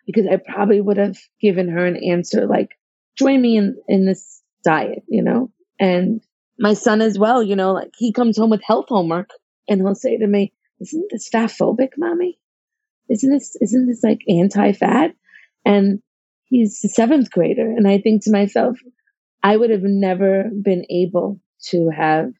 Because 0.04 0.26
I 0.30 0.36
probably 0.36 0.82
would 0.82 0.98
have 0.98 1.16
given 1.40 1.70
her 1.70 1.86
an 1.86 1.96
answer 1.96 2.46
like, 2.46 2.68
join 3.16 3.40
me 3.40 3.56
in, 3.56 3.78
in 3.88 4.04
this 4.04 4.42
diet, 4.62 5.04
you 5.08 5.22
know? 5.22 5.50
And 5.80 6.20
my 6.62 6.74
son 6.74 7.00
as 7.00 7.18
well, 7.18 7.42
you 7.42 7.56
know, 7.56 7.72
like 7.72 7.90
he 7.98 8.12
comes 8.12 8.38
home 8.38 8.50
with 8.50 8.62
health 8.62 8.86
homework 8.88 9.30
and 9.68 9.80
he'll 9.80 9.96
say 9.96 10.16
to 10.16 10.26
me, 10.28 10.52
isn't 10.80 11.06
this 11.10 11.28
fat 11.28 11.50
phobic, 11.50 11.88
mommy? 11.98 12.38
Isn't 13.10 13.32
this, 13.32 13.56
isn't 13.60 13.88
this 13.88 14.04
like 14.04 14.20
anti-fat? 14.28 15.10
And 15.66 16.00
he's 16.44 16.80
a 16.84 16.88
seventh 16.88 17.32
grader. 17.32 17.68
And 17.68 17.88
I 17.88 17.98
think 17.98 18.22
to 18.22 18.30
myself, 18.30 18.78
I 19.42 19.56
would 19.56 19.70
have 19.70 19.82
never 19.82 20.50
been 20.62 20.84
able 20.88 21.40
to 21.70 21.90
have 21.90 22.30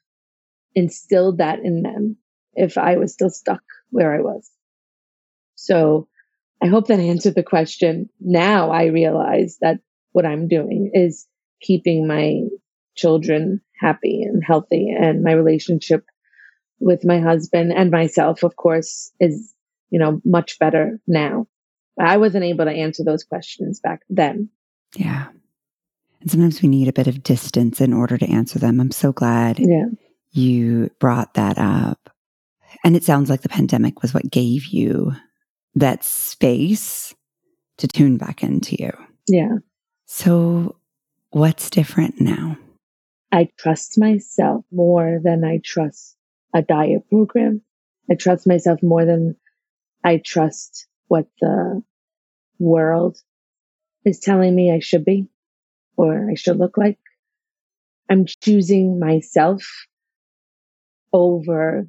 instilled 0.76 1.38
that 1.38 1.58
in 1.58 1.82
them 1.82 2.16
if 2.54 2.78
I 2.78 2.98
was 2.98 3.12
still 3.12 3.30
stuck 3.30 3.62
where 3.90 4.14
I 4.14 4.20
was. 4.20 4.48
So 5.56 6.06
I 6.62 6.68
hope 6.68 6.86
that 6.86 7.00
answered 7.00 7.34
the 7.34 7.42
question. 7.42 8.08
Now 8.20 8.70
I 8.70 8.86
realize 8.86 9.58
that 9.62 9.80
what 10.12 10.26
I'm 10.26 10.46
doing 10.46 10.92
is 10.94 11.26
keeping 11.60 12.06
my 12.06 12.42
children 12.94 13.60
happy 13.78 14.22
and 14.22 14.42
healthy 14.44 14.90
and 14.90 15.22
my 15.22 15.32
relationship 15.32 16.04
with 16.78 17.04
my 17.04 17.20
husband 17.20 17.72
and 17.72 17.90
myself, 17.90 18.42
of 18.42 18.56
course, 18.56 19.12
is, 19.20 19.54
you 19.90 19.98
know, 19.98 20.20
much 20.24 20.58
better 20.58 21.00
now. 21.06 21.46
I 21.98 22.16
wasn't 22.16 22.44
able 22.44 22.64
to 22.64 22.70
answer 22.70 23.04
those 23.04 23.24
questions 23.24 23.80
back 23.80 24.00
then. 24.08 24.50
Yeah. 24.96 25.28
And 26.20 26.30
sometimes 26.30 26.62
we 26.62 26.68
need 26.68 26.88
a 26.88 26.92
bit 26.92 27.06
of 27.06 27.22
distance 27.22 27.80
in 27.80 27.92
order 27.92 28.16
to 28.18 28.30
answer 28.30 28.58
them. 28.58 28.80
I'm 28.80 28.90
so 28.90 29.12
glad 29.12 29.58
yeah. 29.58 29.86
you 30.30 30.90
brought 30.98 31.34
that 31.34 31.58
up. 31.58 32.10
And 32.84 32.96
it 32.96 33.04
sounds 33.04 33.30
like 33.30 33.42
the 33.42 33.48
pandemic 33.48 34.02
was 34.02 34.14
what 34.14 34.30
gave 34.30 34.66
you 34.66 35.12
that 35.74 36.04
space 36.04 37.14
to 37.78 37.88
tune 37.88 38.16
back 38.16 38.42
into 38.42 38.76
you. 38.80 38.92
Yeah. 39.28 39.56
So, 40.06 40.76
what's 41.30 41.70
different 41.70 42.20
now? 42.20 42.58
I 43.32 43.48
trust 43.58 43.98
myself 43.98 44.64
more 44.70 45.18
than 45.22 45.42
I 45.42 45.60
trust 45.64 46.16
a 46.54 46.60
diet 46.60 47.08
program. 47.08 47.62
I 48.10 48.14
trust 48.14 48.46
myself 48.46 48.82
more 48.82 49.06
than 49.06 49.36
I 50.04 50.20
trust 50.24 50.86
what 51.08 51.26
the 51.40 51.82
world 52.58 53.18
is 54.04 54.20
telling 54.20 54.54
me 54.54 54.70
I 54.70 54.80
should 54.80 55.04
be 55.04 55.28
or 55.96 56.30
I 56.30 56.34
should 56.34 56.58
look 56.58 56.76
like. 56.76 56.98
I'm 58.10 58.26
choosing 58.26 59.00
myself 59.00 59.64
over 61.12 61.86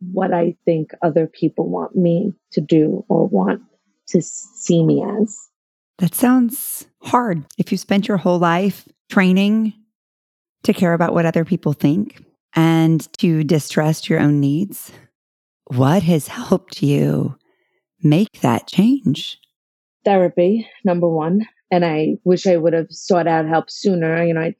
what 0.00 0.34
I 0.34 0.56
think 0.64 0.90
other 1.02 1.28
people 1.28 1.68
want 1.68 1.94
me 1.94 2.34
to 2.52 2.60
do 2.60 3.04
or 3.08 3.26
want 3.28 3.62
to 4.08 4.20
see 4.20 4.84
me 4.84 5.04
as. 5.04 5.48
That 5.98 6.14
sounds 6.14 6.86
hard. 7.02 7.44
If 7.56 7.70
you 7.70 7.78
spent 7.78 8.08
your 8.08 8.16
whole 8.16 8.38
life 8.38 8.88
training 9.08 9.72
to 10.64 10.72
care 10.72 10.92
about 10.92 11.14
what 11.14 11.26
other 11.26 11.44
people 11.44 11.72
think 11.72 12.24
and 12.54 13.10
to 13.18 13.44
distrust 13.44 14.08
your 14.08 14.20
own 14.20 14.40
needs, 14.40 14.92
what 15.66 16.02
has 16.02 16.28
helped 16.28 16.82
you 16.82 17.36
make 18.02 18.40
that 18.40 18.66
change? 18.66 19.38
Therapy, 20.04 20.68
number 20.84 21.08
one 21.08 21.46
and 21.70 21.84
I 21.84 22.18
wish 22.24 22.46
I 22.46 22.56
would 22.56 22.72
have 22.72 22.90
sought 22.90 23.26
out 23.26 23.46
help 23.46 23.70
sooner. 23.70 24.24
You 24.24 24.34
know, 24.34 24.40
I 24.40 24.54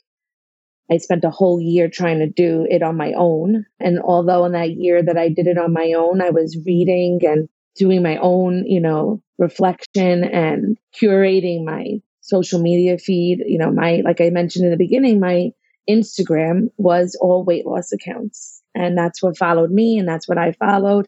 I 0.90 0.98
spent 0.98 1.24
a 1.24 1.30
whole 1.30 1.60
year 1.60 1.88
trying 1.88 2.20
to 2.20 2.28
do 2.28 2.66
it 2.70 2.82
on 2.82 2.96
my 2.96 3.12
own. 3.16 3.66
And 3.80 3.98
although 3.98 4.44
in 4.44 4.52
that 4.52 4.70
year 4.70 5.02
that 5.02 5.18
I 5.18 5.28
did 5.28 5.48
it 5.48 5.58
on 5.58 5.72
my 5.72 5.94
own, 5.96 6.22
I 6.22 6.30
was 6.30 6.56
reading 6.64 7.20
and 7.24 7.48
doing 7.74 8.02
my 8.02 8.18
own, 8.18 8.64
you 8.66 8.80
know, 8.80 9.20
reflection 9.38 10.22
and 10.22 10.78
curating 10.94 11.64
my 11.64 12.00
social 12.20 12.60
media 12.60 12.98
feed. 12.98 13.42
You 13.44 13.58
know, 13.58 13.72
my, 13.72 14.02
like 14.04 14.20
I 14.20 14.30
mentioned 14.30 14.64
in 14.64 14.70
the 14.70 14.76
beginning, 14.76 15.18
my 15.18 15.50
Instagram 15.88 16.68
was 16.76 17.16
all 17.20 17.44
weight 17.44 17.66
loss 17.66 17.92
accounts. 17.92 18.62
And 18.74 18.96
that's 18.96 19.22
what 19.22 19.38
followed 19.38 19.70
me 19.70 19.98
and 19.98 20.08
that's 20.08 20.28
what 20.28 20.38
I 20.38 20.52
followed. 20.52 21.06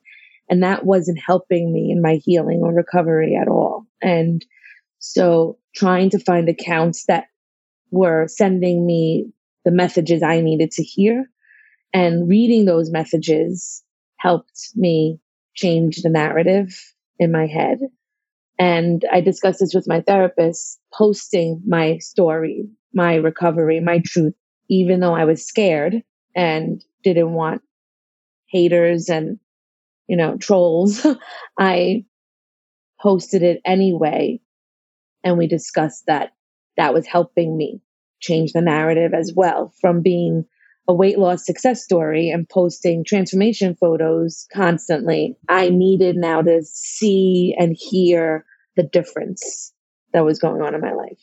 And 0.49 0.63
that 0.63 0.87
wasn't 0.87 1.19
helping 1.25 1.73
me 1.73 1.91
in 1.91 2.01
my 2.01 2.21
healing 2.25 2.61
or 2.63 2.73
recovery 2.73 3.37
at 3.41 3.49
all. 3.49 3.87
And 4.01 4.45
so 4.99 5.59
trying 5.75 6.11
to 6.11 6.19
find 6.19 6.49
accounts 6.49 7.05
that 7.07 7.27
were 7.91 8.27
sending 8.29 8.87
me 8.87 9.31
the 9.65 9.71
messages 9.71 10.23
I 10.23 10.41
needed 10.41 10.71
to 10.73 10.83
hear 10.83 11.29
and 11.93 12.29
reading 12.29 12.65
those 12.65 12.91
messages 12.91 13.83
helped 14.19 14.71
me 14.75 15.21
change 15.55 16.03
the 16.03 16.11
narrative 16.11 16.75
in 17.19 17.33
my 17.33 17.47
head. 17.47 17.79
And 18.59 19.05
I 19.13 19.21
discussed 19.21 19.61
this 19.61 19.75
with 19.75 19.89
my 19.89 20.01
therapist, 20.01 20.81
posting 20.93 21.63
my 21.67 21.99
story, 21.99 22.69
my 22.93 23.17
recovery, 23.17 23.81
my 23.81 24.03
truth, 24.05 24.35
even 24.69 25.01
though 25.01 25.15
I 25.15 25.25
was 25.25 25.47
scared 25.47 26.03
and 26.35 26.83
didn't 27.03 27.33
want 27.33 27.63
haters 28.47 29.09
and, 29.09 29.39
you 30.07 30.17
know, 30.17 30.37
trolls, 30.37 31.07
I 31.59 32.05
posted 33.01 33.43
it 33.43 33.61
anyway. 33.65 34.41
And 35.25 35.39
we 35.39 35.47
discussed 35.47 36.05
that 36.07 36.33
that 36.77 36.95
was 36.95 37.07
helping 37.07 37.57
me 37.57 37.81
change 38.21 38.53
the 38.53 38.61
narrative 38.61 39.13
as 39.15 39.33
well 39.35 39.73
from 39.81 40.03
being 40.03 40.45
a 40.89 40.95
weight 40.95 41.19
loss 41.19 41.45
success 41.45 41.85
story 41.85 42.31
and 42.31 42.49
posting 42.49 43.05
transformation 43.05 43.77
photos 43.79 44.47
constantly. 44.53 45.37
I 45.49 45.69
needed 45.69 46.17
now 46.17 46.41
to 46.43 46.63
see 46.63 47.55
and 47.59 47.77
hear 47.79 48.45
the 48.77 48.85
difference 48.85 49.73
that 50.13 50.25
was 50.25 50.39
going 50.39 50.63
on 50.63 50.75
in 50.75 50.81
my 50.81 50.93
life. 50.93 51.21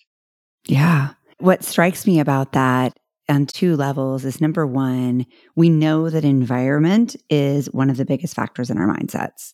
Yeah. 0.68 1.14
What 1.40 1.64
strikes 1.64 2.06
me 2.06 2.20
about 2.20 2.52
that 2.52 2.96
on 3.30 3.46
two 3.46 3.76
levels 3.76 4.26
is 4.26 4.42
number 4.42 4.66
one, 4.68 5.26
we 5.56 5.70
know 5.70 6.10
that 6.10 6.24
environment 6.24 7.16
is 7.30 7.68
one 7.72 7.90
of 7.90 7.98
the 7.98 8.06
biggest 8.06 8.36
factors 8.36 8.70
in 8.70 8.78
our 8.78 8.88
mindsets. 8.88 9.54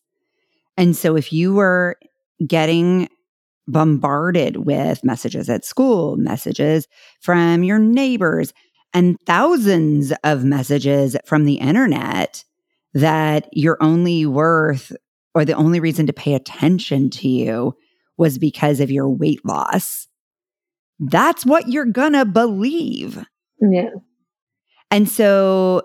And 0.77 0.95
so 0.95 1.15
if 1.15 1.31
you 1.31 1.53
were 1.53 1.97
getting 2.45 3.07
bombarded 3.67 4.57
with 4.57 5.03
messages 5.03 5.49
at 5.49 5.65
school, 5.65 6.17
messages 6.17 6.87
from 7.21 7.63
your 7.63 7.79
neighbors, 7.79 8.53
and 8.93 9.17
thousands 9.25 10.11
of 10.23 10.43
messages 10.43 11.15
from 11.25 11.45
the 11.45 11.55
internet 11.55 12.43
that 12.93 13.47
your 13.53 13.77
only 13.81 14.25
worth 14.25 14.91
or 15.33 15.45
the 15.45 15.53
only 15.53 15.79
reason 15.79 16.05
to 16.07 16.13
pay 16.13 16.33
attention 16.33 17.09
to 17.09 17.29
you 17.29 17.73
was 18.17 18.37
because 18.37 18.81
of 18.81 18.91
your 18.91 19.09
weight 19.09 19.45
loss. 19.45 20.07
That's 20.99 21.45
what 21.45 21.69
you're 21.69 21.85
gonna 21.85 22.25
believe. 22.25 23.23
Yeah. 23.61 23.89
And 24.89 25.07
so 25.07 25.83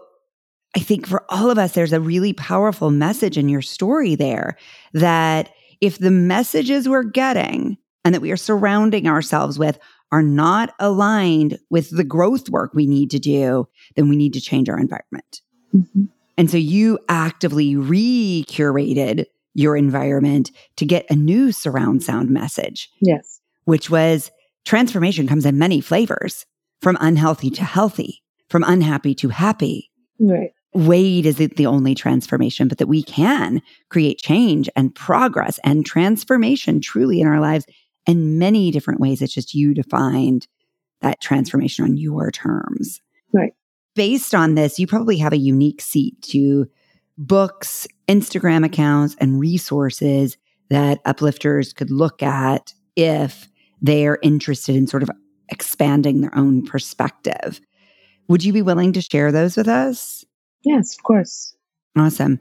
I 0.76 0.80
think 0.80 1.06
for 1.06 1.24
all 1.30 1.50
of 1.50 1.58
us, 1.58 1.72
there's 1.72 1.92
a 1.92 2.00
really 2.00 2.32
powerful 2.32 2.90
message 2.90 3.38
in 3.38 3.48
your 3.48 3.62
story 3.62 4.14
there 4.14 4.56
that 4.92 5.50
if 5.80 5.98
the 5.98 6.10
messages 6.10 6.88
we're 6.88 7.02
getting 7.02 7.78
and 8.04 8.14
that 8.14 8.20
we 8.20 8.30
are 8.30 8.36
surrounding 8.36 9.06
ourselves 9.06 9.58
with 9.58 9.78
are 10.12 10.22
not 10.22 10.74
aligned 10.78 11.58
with 11.70 11.90
the 11.90 12.04
growth 12.04 12.48
work 12.48 12.72
we 12.74 12.86
need 12.86 13.10
to 13.10 13.18
do, 13.18 13.66
then 13.96 14.08
we 14.08 14.16
need 14.16 14.32
to 14.34 14.40
change 14.40 14.68
our 14.68 14.78
environment. 14.78 15.40
Mm-hmm. 15.74 16.04
And 16.38 16.50
so 16.50 16.56
you 16.56 16.98
actively 17.08 17.74
recurated 17.74 19.24
your 19.54 19.76
environment 19.76 20.50
to 20.76 20.84
get 20.84 21.06
a 21.10 21.16
new 21.16 21.50
surround 21.50 22.02
sound 22.02 22.30
message. 22.30 22.90
Yes. 23.00 23.40
Which 23.64 23.88
was 23.90 24.30
transformation 24.64 25.26
comes 25.26 25.46
in 25.46 25.58
many 25.58 25.80
flavors 25.80 26.44
from 26.80 26.96
unhealthy 27.00 27.50
to 27.50 27.64
healthy, 27.64 28.22
from 28.48 28.64
unhappy 28.64 29.14
to 29.16 29.28
happy. 29.28 29.90
Right. 30.18 30.52
Weight 30.74 31.24
isn't 31.24 31.56
the 31.56 31.66
only 31.66 31.94
transformation, 31.94 32.68
but 32.68 32.78
that 32.78 32.86
we 32.86 33.02
can 33.02 33.62
create 33.88 34.18
change 34.18 34.68
and 34.76 34.94
progress 34.94 35.58
and 35.64 35.86
transformation 35.86 36.80
truly 36.80 37.20
in 37.20 37.26
our 37.26 37.40
lives 37.40 37.64
in 38.06 38.38
many 38.38 38.70
different 38.70 39.00
ways. 39.00 39.22
It's 39.22 39.32
just 39.32 39.54
you 39.54 39.74
defined 39.74 40.46
that 41.00 41.20
transformation 41.20 41.84
on 41.84 41.96
your 41.96 42.30
terms. 42.30 43.00
Right. 43.32 43.52
Based 43.94 44.34
on 44.34 44.54
this, 44.54 44.78
you 44.78 44.86
probably 44.86 45.16
have 45.18 45.32
a 45.32 45.38
unique 45.38 45.80
seat 45.80 46.20
to 46.22 46.68
books, 47.16 47.86
Instagram 48.08 48.64
accounts, 48.64 49.16
and 49.18 49.40
resources 49.40 50.36
that 50.68 51.02
uplifters 51.04 51.74
could 51.74 51.90
look 51.90 52.22
at 52.22 52.74
if 52.96 53.48
they 53.80 54.06
are 54.06 54.18
interested 54.22 54.76
in 54.76 54.86
sort 54.86 55.02
of 55.02 55.10
expanding 55.48 56.20
their 56.20 56.36
own 56.36 56.64
perspective. 56.64 57.60
Would 58.28 58.44
you 58.44 58.52
be 58.52 58.62
willing 58.62 58.92
to 58.94 59.00
share 59.00 59.30
those 59.30 59.56
with 59.56 59.68
us? 59.68 60.24
Yes, 60.64 60.96
of 60.96 61.02
course. 61.02 61.56
Awesome. 61.96 62.38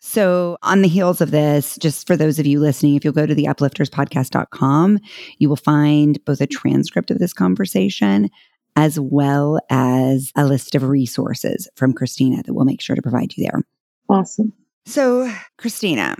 So, 0.00 0.56
on 0.62 0.82
the 0.82 0.88
heels 0.88 1.20
of 1.20 1.32
this, 1.32 1.76
just 1.80 2.06
for 2.06 2.16
those 2.16 2.38
of 2.38 2.46
you 2.46 2.60
listening, 2.60 2.94
if 2.94 3.04
you'll 3.04 3.12
go 3.12 3.26
to 3.26 3.34
the 3.34 3.44
uplifterspodcast.com, 3.44 4.98
you 5.38 5.48
will 5.48 5.56
find 5.56 6.24
both 6.24 6.40
a 6.40 6.46
transcript 6.46 7.10
of 7.10 7.18
this 7.18 7.32
conversation 7.32 8.30
as 8.76 8.98
well 9.00 9.58
as 9.70 10.30
a 10.36 10.44
list 10.44 10.76
of 10.76 10.84
resources 10.84 11.68
from 11.74 11.92
Christina 11.92 12.44
that 12.44 12.54
we'll 12.54 12.64
make 12.64 12.80
sure 12.80 12.94
to 12.94 13.02
provide 13.02 13.36
you 13.36 13.44
there. 13.44 13.60
Awesome. 14.08 14.52
So, 14.86 15.30
Christina, 15.58 16.16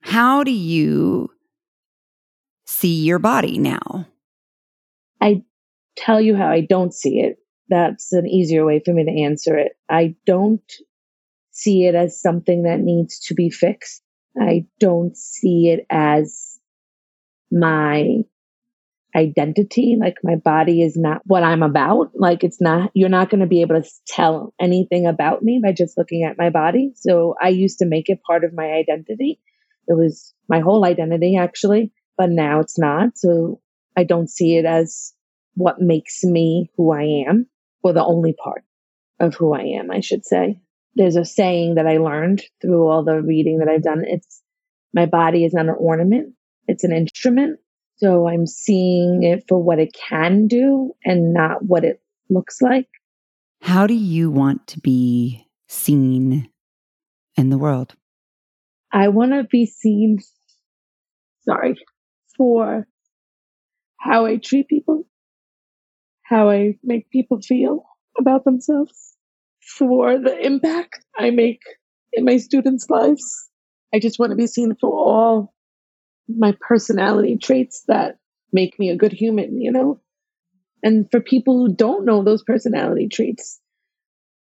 how 0.00 0.42
do 0.42 0.50
you 0.50 1.28
see 2.66 3.02
your 3.02 3.18
body 3.18 3.58
now? 3.58 4.06
I 5.20 5.42
tell 5.96 6.20
you 6.20 6.36
how 6.36 6.48
I 6.48 6.60
don't 6.60 6.94
see 6.94 7.20
it. 7.20 7.36
That's 7.68 8.12
an 8.12 8.26
easier 8.26 8.64
way 8.64 8.80
for 8.84 8.92
me 8.92 9.04
to 9.04 9.22
answer 9.22 9.56
it. 9.56 9.72
I 9.88 10.14
don't 10.26 10.60
see 11.50 11.86
it 11.86 11.94
as 11.94 12.20
something 12.20 12.64
that 12.64 12.80
needs 12.80 13.20
to 13.26 13.34
be 13.34 13.50
fixed. 13.50 14.02
I 14.40 14.66
don't 14.80 15.16
see 15.16 15.68
it 15.68 15.86
as 15.90 16.58
my 17.50 18.22
identity. 19.14 19.96
Like 20.00 20.16
my 20.22 20.36
body 20.36 20.82
is 20.82 20.96
not 20.96 21.20
what 21.24 21.42
I'm 21.42 21.62
about. 21.62 22.12
Like 22.14 22.44
it's 22.44 22.60
not, 22.60 22.90
you're 22.94 23.08
not 23.08 23.30
going 23.30 23.40
to 23.40 23.46
be 23.46 23.60
able 23.60 23.80
to 23.80 23.88
tell 24.06 24.54
anything 24.60 25.06
about 25.06 25.42
me 25.42 25.60
by 25.62 25.72
just 25.72 25.98
looking 25.98 26.24
at 26.24 26.38
my 26.38 26.50
body. 26.50 26.92
So 26.96 27.34
I 27.40 27.48
used 27.48 27.78
to 27.78 27.86
make 27.86 28.08
it 28.08 28.22
part 28.26 28.44
of 28.44 28.54
my 28.54 28.72
identity. 28.72 29.38
It 29.86 29.94
was 29.94 30.34
my 30.48 30.60
whole 30.60 30.84
identity 30.84 31.36
actually, 31.36 31.92
but 32.16 32.30
now 32.30 32.60
it's 32.60 32.78
not. 32.78 33.18
So 33.18 33.60
I 33.96 34.04
don't 34.04 34.30
see 34.30 34.56
it 34.56 34.64
as 34.64 35.12
what 35.54 35.80
makes 35.80 36.24
me 36.24 36.70
who 36.76 36.92
I 36.92 37.24
am 37.28 37.46
or 37.82 37.92
the 37.92 38.04
only 38.04 38.34
part 38.34 38.64
of 39.20 39.34
who 39.34 39.54
I 39.54 39.78
am, 39.78 39.90
I 39.90 40.00
should 40.00 40.24
say 40.24 40.60
there's 40.94 41.16
a 41.16 41.24
saying 41.24 41.76
that 41.76 41.86
I 41.86 41.98
learned 41.98 42.42
through 42.60 42.86
all 42.86 43.04
the 43.04 43.22
reading 43.22 43.58
that 43.58 43.68
I've 43.68 43.82
done. 43.82 44.02
It's 44.06 44.42
my 44.92 45.06
body 45.06 45.44
is 45.44 45.54
not 45.54 45.66
an 45.66 45.76
ornament, 45.78 46.34
it's 46.66 46.84
an 46.84 46.92
instrument. 46.92 47.58
So 47.96 48.26
I'm 48.26 48.46
seeing 48.46 49.22
it 49.22 49.44
for 49.48 49.62
what 49.62 49.78
it 49.78 49.94
can 49.94 50.48
do 50.48 50.92
and 51.04 51.32
not 51.32 51.64
what 51.64 51.84
it 51.84 52.02
looks 52.28 52.60
like. 52.60 52.88
How 53.60 53.86
do 53.86 53.94
you 53.94 54.30
want 54.30 54.66
to 54.68 54.80
be 54.80 55.46
seen 55.68 56.50
in 57.36 57.50
the 57.50 57.58
world? 57.58 57.94
I 58.92 59.08
want 59.08 59.32
to 59.32 59.44
be 59.44 59.66
seen, 59.66 60.18
sorry, 61.44 61.76
for 62.36 62.86
how 63.98 64.26
I 64.26 64.36
treat 64.36 64.68
people, 64.68 65.06
how 66.32 66.50
I 66.50 66.76
make 66.82 67.10
people 67.10 67.40
feel 67.40 67.84
about 68.18 68.44
themselves 68.44 69.16
for 69.78 70.18
the 70.18 70.38
impact 70.44 71.04
I 71.18 71.30
make 71.30 71.60
in 72.12 72.24
my 72.24 72.38
students' 72.38 72.88
lives. 72.90 73.50
I 73.94 73.98
just 74.00 74.18
want 74.18 74.30
to 74.30 74.36
be 74.36 74.46
seen 74.46 74.74
for 74.80 74.90
all 74.90 75.54
my 76.28 76.54
personality 76.60 77.36
traits 77.36 77.84
that 77.88 78.18
make 78.52 78.78
me 78.78 78.90
a 78.90 78.96
good 78.96 79.12
human, 79.12 79.60
you 79.60 79.70
know? 79.70 80.00
And 80.82 81.08
for 81.10 81.20
people 81.20 81.58
who 81.58 81.74
don't 81.74 82.04
know 82.04 82.24
those 82.24 82.42
personality 82.42 83.08
traits, 83.08 83.60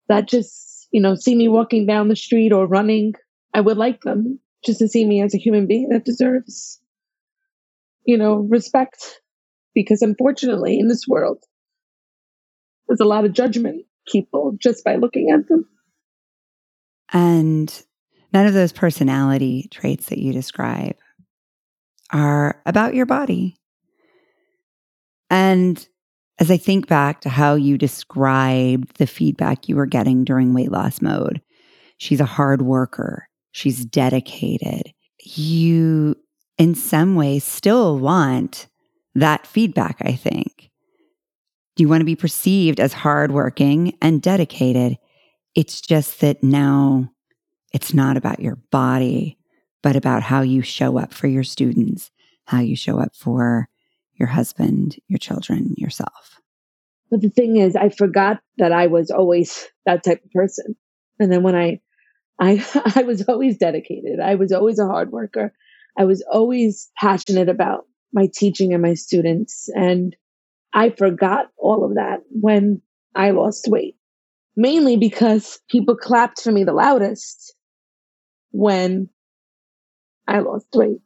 that 0.09 0.27
just, 0.27 0.87
you 0.91 1.01
know, 1.01 1.15
see 1.15 1.35
me 1.35 1.47
walking 1.47 1.85
down 1.85 2.07
the 2.07 2.15
street 2.15 2.51
or 2.51 2.67
running, 2.67 3.13
I 3.53 3.61
would 3.61 3.77
like 3.77 4.01
them 4.01 4.39
just 4.65 4.79
to 4.79 4.87
see 4.87 5.05
me 5.05 5.21
as 5.21 5.33
a 5.33 5.39
human 5.39 5.67
being 5.67 5.89
that 5.89 6.05
deserves, 6.05 6.79
you 8.05 8.17
know, 8.17 8.35
respect. 8.35 9.21
Because 9.75 10.01
unfortunately, 10.01 10.79
in 10.79 10.87
this 10.87 11.05
world, 11.07 11.43
there's 12.87 12.99
a 12.99 13.05
lot 13.05 13.25
of 13.25 13.33
judgment 13.33 13.85
people 14.07 14.55
just 14.59 14.83
by 14.83 14.95
looking 14.95 15.31
at 15.31 15.47
them. 15.47 15.67
And 17.13 17.83
none 18.33 18.47
of 18.47 18.53
those 18.53 18.71
personality 18.71 19.67
traits 19.71 20.07
that 20.07 20.19
you 20.19 20.33
describe 20.33 20.95
are 22.11 22.61
about 22.65 22.95
your 22.95 23.05
body. 23.05 23.57
And 25.29 25.85
as 26.39 26.51
I 26.51 26.57
think 26.57 26.87
back 26.87 27.21
to 27.21 27.29
how 27.29 27.55
you 27.55 27.77
described 27.77 28.97
the 28.97 29.07
feedback 29.07 29.67
you 29.67 29.75
were 29.75 29.85
getting 29.85 30.23
during 30.23 30.53
weight 30.53 30.71
loss 30.71 31.01
mode, 31.01 31.41
she's 31.97 32.19
a 32.19 32.25
hard 32.25 32.61
worker, 32.61 33.27
she's 33.51 33.85
dedicated. 33.85 34.93
You, 35.23 36.15
in 36.57 36.75
some 36.75 37.15
ways, 37.15 37.43
still 37.43 37.97
want 37.97 38.67
that 39.15 39.47
feedback, 39.47 39.97
I 40.01 40.13
think. 40.13 40.69
You 41.77 41.87
want 41.87 42.01
to 42.01 42.05
be 42.05 42.15
perceived 42.15 42.79
as 42.79 42.91
hardworking 42.91 43.95
and 44.01 44.19
dedicated? 44.19 44.97
It's 45.53 45.79
just 45.79 46.21
that 46.21 46.41
now 46.41 47.11
it's 47.71 47.93
not 47.93 48.17
about 48.17 48.39
your 48.39 48.55
body, 48.71 49.37
but 49.83 49.95
about 49.95 50.23
how 50.23 50.41
you 50.41 50.63
show 50.63 50.97
up 50.97 51.13
for 51.13 51.27
your 51.27 51.43
students, 51.43 52.09
how 52.45 52.61
you 52.61 52.75
show 52.75 52.99
up 52.99 53.15
for 53.15 53.69
your 54.15 54.27
husband, 54.27 54.95
your 55.07 55.19
children, 55.19 55.75
yourself. 55.77 56.41
But 57.11 57.21
the 57.21 57.29
thing 57.29 57.57
is, 57.57 57.75
I 57.75 57.89
forgot 57.89 58.41
that 58.57 58.71
I 58.71 58.87
was 58.87 59.11
always 59.11 59.67
that 59.85 60.03
type 60.03 60.23
of 60.25 60.31
person. 60.31 60.75
And 61.19 61.31
then 61.31 61.43
when 61.43 61.55
I, 61.55 61.79
I, 62.39 62.65
I 62.95 63.03
was 63.03 63.23
always 63.27 63.57
dedicated. 63.57 64.19
I 64.19 64.33
was 64.33 64.51
always 64.51 64.79
a 64.79 64.87
hard 64.87 65.11
worker. 65.11 65.53
I 65.95 66.05
was 66.05 66.23
always 66.31 66.89
passionate 66.97 67.49
about 67.49 67.85
my 68.13 68.29
teaching 68.33 68.73
and 68.73 68.81
my 68.81 68.95
students. 68.95 69.69
And 69.75 70.15
I 70.73 70.89
forgot 70.91 71.47
all 71.57 71.85
of 71.85 71.95
that 71.95 72.21
when 72.29 72.81
I 73.15 73.31
lost 73.31 73.67
weight. 73.67 73.95
mainly 74.55 74.97
because 74.97 75.59
people 75.69 75.95
clapped 75.95 76.41
for 76.41 76.51
me 76.51 76.63
the 76.63 76.73
loudest 76.73 77.53
when 78.51 79.07
I 80.27 80.39
lost 80.39 80.65
weight. 80.73 80.99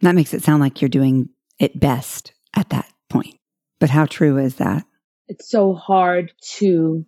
That 0.00 0.14
makes 0.14 0.32
it 0.32 0.42
sound 0.44 0.60
like 0.60 0.80
you're 0.80 0.88
doing 0.88 1.28
it 1.58 1.78
best 1.78 2.32
at 2.54 2.68
that 2.70 2.88
point. 3.10 3.34
But 3.80 3.90
how 3.90 4.06
true 4.06 4.38
is 4.38 4.54
that? 4.56 4.84
It's 5.26 5.50
so 5.50 5.74
hard 5.74 6.32
to 6.58 7.04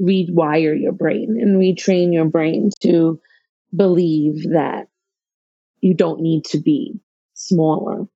rewire 0.00 0.78
your 0.78 0.92
brain 0.92 1.38
and 1.40 1.58
retrain 1.58 2.12
your 2.12 2.26
brain 2.26 2.70
to 2.80 3.18
believe 3.74 4.50
that 4.52 4.88
you 5.80 5.94
don't 5.94 6.20
need 6.20 6.44
to 6.46 6.58
be 6.60 7.00
smaller 7.34 8.06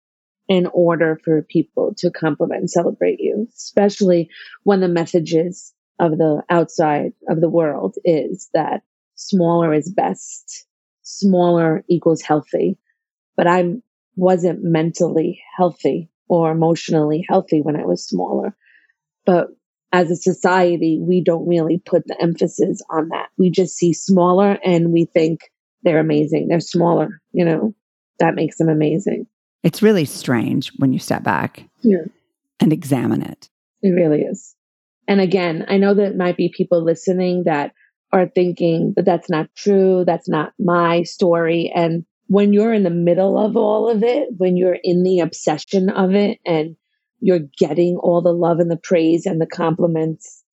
in 0.48 0.66
order 0.72 1.18
for 1.24 1.42
people 1.42 1.94
to 1.98 2.10
compliment 2.10 2.60
and 2.60 2.70
celebrate 2.70 3.18
you, 3.20 3.48
especially 3.56 4.30
when 4.62 4.80
the 4.80 4.88
messages 4.88 5.72
of 5.98 6.18
the 6.18 6.42
outside 6.50 7.12
of 7.28 7.40
the 7.40 7.48
world 7.48 7.96
is 8.04 8.48
that 8.54 8.82
smaller 9.14 9.72
is 9.72 9.90
best, 9.90 10.66
smaller 11.02 11.84
equals 11.88 12.22
healthy. 12.22 12.78
But 13.36 13.46
I 13.46 13.74
wasn't 14.14 14.62
mentally 14.62 15.40
healthy 15.56 16.10
or 16.28 16.50
emotionally 16.50 17.24
healthy 17.28 17.60
when 17.60 17.76
I 17.76 17.84
was 17.84 18.06
smaller. 18.06 18.56
But 19.24 19.48
as 19.92 20.10
a 20.10 20.16
society, 20.16 21.00
we 21.00 21.22
don't 21.22 21.48
really 21.48 21.78
put 21.84 22.06
the 22.06 22.20
emphasis 22.20 22.82
on 22.90 23.08
that. 23.10 23.28
We 23.38 23.50
just 23.50 23.76
see 23.76 23.92
smaller 23.92 24.58
and 24.64 24.92
we 24.92 25.06
think 25.06 25.40
they're 25.82 26.00
amazing. 26.00 26.48
They're 26.48 26.60
smaller, 26.60 27.20
you 27.32 27.44
know, 27.44 27.74
that 28.18 28.34
makes 28.34 28.56
them 28.58 28.68
amazing. 28.68 29.26
It's 29.66 29.82
really 29.82 30.04
strange 30.04 30.70
when 30.76 30.92
you 30.92 31.00
step 31.00 31.24
back 31.24 31.68
yeah. 31.82 32.04
and 32.60 32.72
examine 32.72 33.20
it. 33.20 33.50
It 33.82 33.88
really 33.88 34.20
is. 34.20 34.54
And 35.08 35.20
again, 35.20 35.64
I 35.66 35.76
know 35.76 35.92
that 35.94 36.16
might 36.16 36.36
be 36.36 36.54
people 36.56 36.84
listening 36.84 37.42
that 37.46 37.72
are 38.12 38.28
thinking, 38.28 38.92
but 38.94 39.04
that's 39.04 39.28
not 39.28 39.48
true. 39.56 40.04
That's 40.06 40.28
not 40.28 40.52
my 40.60 41.02
story. 41.02 41.72
And 41.74 42.06
when 42.28 42.52
you're 42.52 42.72
in 42.72 42.84
the 42.84 42.90
middle 42.90 43.36
of 43.44 43.56
all 43.56 43.90
of 43.90 44.04
it, 44.04 44.28
when 44.36 44.56
you're 44.56 44.78
in 44.80 45.02
the 45.02 45.18
obsession 45.18 45.90
of 45.90 46.14
it 46.14 46.38
and 46.46 46.76
you're 47.18 47.48
getting 47.58 47.96
all 47.96 48.22
the 48.22 48.32
love 48.32 48.60
and 48.60 48.70
the 48.70 48.76
praise 48.76 49.26
and 49.26 49.40
the 49.40 49.48
compliments, 49.48 50.44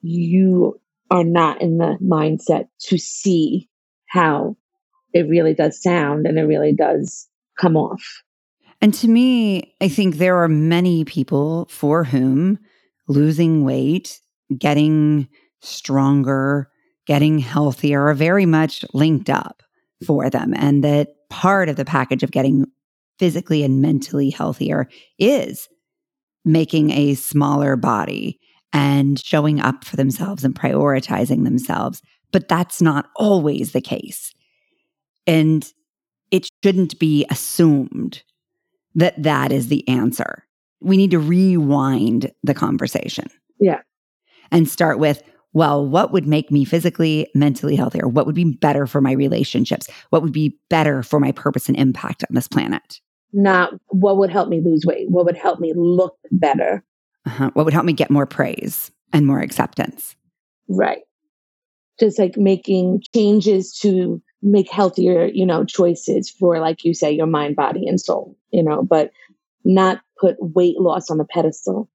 you 0.00 0.80
are 1.10 1.24
not 1.24 1.60
in 1.60 1.78
the 1.78 1.98
mindset 2.00 2.68
to 2.82 2.98
see 2.98 3.68
how 4.06 4.56
it 5.12 5.28
really 5.28 5.54
does 5.54 5.82
sound 5.82 6.28
and 6.28 6.38
it 6.38 6.44
really 6.44 6.72
does 6.72 7.28
come 7.60 7.76
off. 7.76 8.02
And 8.80 8.92
to 8.94 9.08
me, 9.08 9.74
I 9.80 9.88
think 9.88 10.16
there 10.16 10.36
are 10.42 10.48
many 10.48 11.04
people 11.04 11.66
for 11.70 12.04
whom 12.04 12.58
losing 13.08 13.64
weight, 13.64 14.18
getting 14.58 15.28
stronger, 15.60 16.68
getting 17.06 17.38
healthier 17.38 18.08
are 18.08 18.14
very 18.14 18.46
much 18.46 18.84
linked 18.92 19.30
up 19.30 19.62
for 20.04 20.28
them. 20.30 20.52
And 20.56 20.82
that 20.84 21.08
part 21.30 21.68
of 21.68 21.76
the 21.76 21.84
package 21.84 22.22
of 22.22 22.32
getting 22.32 22.66
physically 23.18 23.62
and 23.62 23.80
mentally 23.80 24.30
healthier 24.30 24.88
is 25.18 25.68
making 26.44 26.90
a 26.90 27.14
smaller 27.14 27.76
body 27.76 28.40
and 28.72 29.22
showing 29.24 29.60
up 29.60 29.84
for 29.84 29.96
themselves 29.96 30.44
and 30.44 30.54
prioritizing 30.54 31.44
themselves. 31.44 32.02
But 32.32 32.48
that's 32.48 32.82
not 32.82 33.10
always 33.16 33.72
the 33.72 33.80
case. 33.80 34.32
And 35.26 35.70
it 36.32 36.48
shouldn't 36.64 36.98
be 36.98 37.24
assumed 37.30 38.22
that 38.96 39.22
that 39.22 39.52
is 39.52 39.68
the 39.68 39.86
answer. 39.86 40.44
We 40.80 40.96
need 40.96 41.12
to 41.12 41.20
rewind 41.20 42.32
the 42.42 42.54
conversation. 42.54 43.28
Yeah. 43.60 43.82
And 44.50 44.68
start 44.68 44.98
with, 44.98 45.22
well, 45.52 45.86
what 45.86 46.12
would 46.12 46.26
make 46.26 46.50
me 46.50 46.64
physically, 46.64 47.30
mentally 47.34 47.76
healthier? 47.76 48.08
What 48.08 48.26
would 48.26 48.34
be 48.34 48.56
better 48.56 48.88
for 48.88 49.00
my 49.00 49.12
relationships? 49.12 49.86
What 50.10 50.22
would 50.22 50.32
be 50.32 50.58
better 50.68 51.04
for 51.04 51.20
my 51.20 51.30
purpose 51.30 51.68
and 51.68 51.76
impact 51.76 52.24
on 52.28 52.34
this 52.34 52.48
planet? 52.48 53.00
not 53.32 53.72
what 53.88 54.18
would 54.18 54.30
help 54.30 54.48
me 54.48 54.60
lose 54.60 54.84
weight, 54.86 55.10
what 55.10 55.24
would 55.24 55.36
help 55.36 55.60
me 55.60 55.72
look 55.74 56.16
better. 56.30 56.84
Uh-huh. 57.26 57.50
What 57.54 57.64
would 57.64 57.74
help 57.74 57.86
me 57.86 57.92
get 57.92 58.10
more 58.10 58.26
praise 58.26 58.90
and 59.12 59.26
more 59.26 59.40
acceptance? 59.40 60.16
Right. 60.68 61.02
Just 62.00 62.18
like 62.18 62.36
making 62.36 63.02
changes 63.14 63.72
to 63.78 64.20
make 64.42 64.70
healthier, 64.70 65.26
you 65.26 65.46
know, 65.46 65.64
choices 65.64 66.28
for, 66.28 66.58
like 66.58 66.84
you 66.84 66.94
say, 66.94 67.12
your 67.12 67.26
mind, 67.26 67.56
body, 67.56 67.86
and 67.86 68.00
soul, 68.00 68.36
you 68.50 68.62
know, 68.62 68.82
but 68.82 69.12
not 69.64 70.00
put 70.20 70.36
weight 70.40 70.78
loss 70.80 71.10
on 71.10 71.18
the 71.18 71.24
pedestal, 71.24 71.88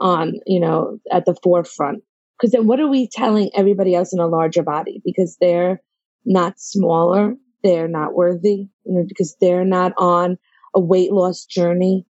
on, 0.00 0.34
you 0.46 0.60
know, 0.60 0.98
at 1.10 1.24
the 1.24 1.36
forefront. 1.42 2.02
Because 2.38 2.52
then 2.52 2.66
what 2.66 2.80
are 2.80 2.88
we 2.88 3.08
telling 3.08 3.50
everybody 3.54 3.94
else 3.94 4.12
in 4.12 4.18
a 4.18 4.26
larger 4.26 4.62
body? 4.62 5.00
Because 5.04 5.36
they're 5.40 5.80
not 6.24 6.58
smaller, 6.58 7.36
they're 7.62 7.88
not 7.88 8.14
worthy, 8.14 8.68
you 8.84 8.92
know, 8.92 9.04
because 9.06 9.36
they're 9.40 9.64
not 9.64 9.92
on 9.96 10.38
a 10.74 10.80
weight 10.80 11.12
loss 11.12 11.44
journey 11.44 12.04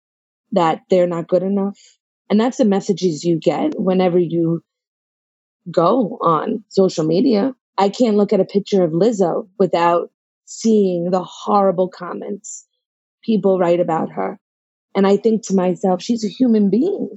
that 0.54 0.82
they're 0.90 1.08
not 1.08 1.28
good 1.28 1.44
enough. 1.44 1.80
And 2.30 2.40
that's 2.40 2.58
the 2.58 2.66
messages 2.66 3.26
you 3.26 3.40
get 3.40 3.74
whenever 3.78 4.18
you 4.18 4.64
go 5.70 6.18
on 6.22 6.64
social 6.70 7.04
media. 7.06 7.54
I 7.78 7.90
can't 7.90 8.18
look 8.18 8.34
at 8.34 8.40
a 8.40 8.46
picture 8.46 8.84
of 8.84 8.92
Lizzo 8.92 9.48
without 9.58 10.12
seeing 10.46 11.12
the 11.12 11.24
horrible 11.24 11.88
comments 11.90 12.68
people 13.24 13.60
write 13.60 13.80
about 13.80 14.12
her. 14.12 14.40
And 14.96 15.08
I 15.08 15.18
think 15.18 15.44
to 15.44 15.56
myself, 15.56 16.02
she's 16.02 16.26
a 16.26 16.30
human 16.30 16.70
being. 16.70 17.12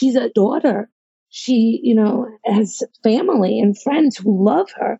She's 0.00 0.16
a 0.16 0.30
daughter. 0.30 0.88
She, 1.28 1.80
you 1.82 1.94
know, 1.94 2.26
has 2.44 2.82
family 3.02 3.60
and 3.60 3.80
friends 3.80 4.16
who 4.16 4.44
love 4.44 4.70
her. 4.76 4.98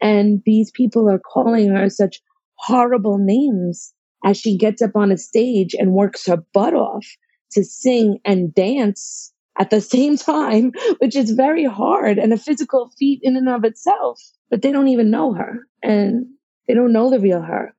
And 0.00 0.42
these 0.46 0.70
people 0.70 1.10
are 1.10 1.18
calling 1.18 1.70
her 1.70 1.90
such 1.90 2.20
horrible 2.54 3.18
names 3.18 3.92
as 4.24 4.38
she 4.38 4.56
gets 4.56 4.80
up 4.80 4.96
on 4.96 5.12
a 5.12 5.18
stage 5.18 5.74
and 5.74 5.92
works 5.92 6.26
her 6.26 6.42
butt 6.54 6.74
off 6.74 7.06
to 7.52 7.62
sing 7.62 8.18
and 8.24 8.54
dance 8.54 9.32
at 9.58 9.70
the 9.70 9.80
same 9.94 10.16
time, 10.16 10.72
which 10.98 11.16
is 11.16 11.30
very 11.30 11.64
hard 11.64 12.18
and 12.18 12.32
a 12.32 12.38
physical 12.38 12.90
feat 12.98 13.20
in 13.22 13.36
and 13.36 13.48
of 13.48 13.64
itself. 13.64 14.20
But 14.50 14.62
they 14.62 14.72
don't 14.72 14.88
even 14.88 15.10
know 15.10 15.32
her 15.34 15.66
and 15.82 16.26
they 16.68 16.74
don't 16.74 16.92
know 16.92 17.10
the 17.10 17.20
real 17.20 17.42
her. 17.42 17.74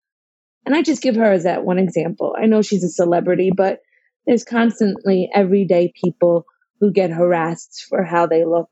And 0.66 0.76
I 0.76 0.82
just 0.82 1.02
give 1.02 1.16
her 1.16 1.32
as 1.32 1.44
that 1.44 1.64
one 1.64 1.78
example. 1.78 2.36
I 2.38 2.48
know 2.48 2.62
she's 2.62 2.84
a 2.84 2.90
celebrity, 2.90 3.52
but 3.56 3.80
there's 4.26 4.44
constantly 4.44 5.30
everyday 5.34 5.94
people 6.02 6.46
who 6.80 6.92
get 6.92 7.12
harassed 7.12 7.86
for 7.88 8.04
how 8.04 8.26
they 8.26 8.46
look 8.46 8.70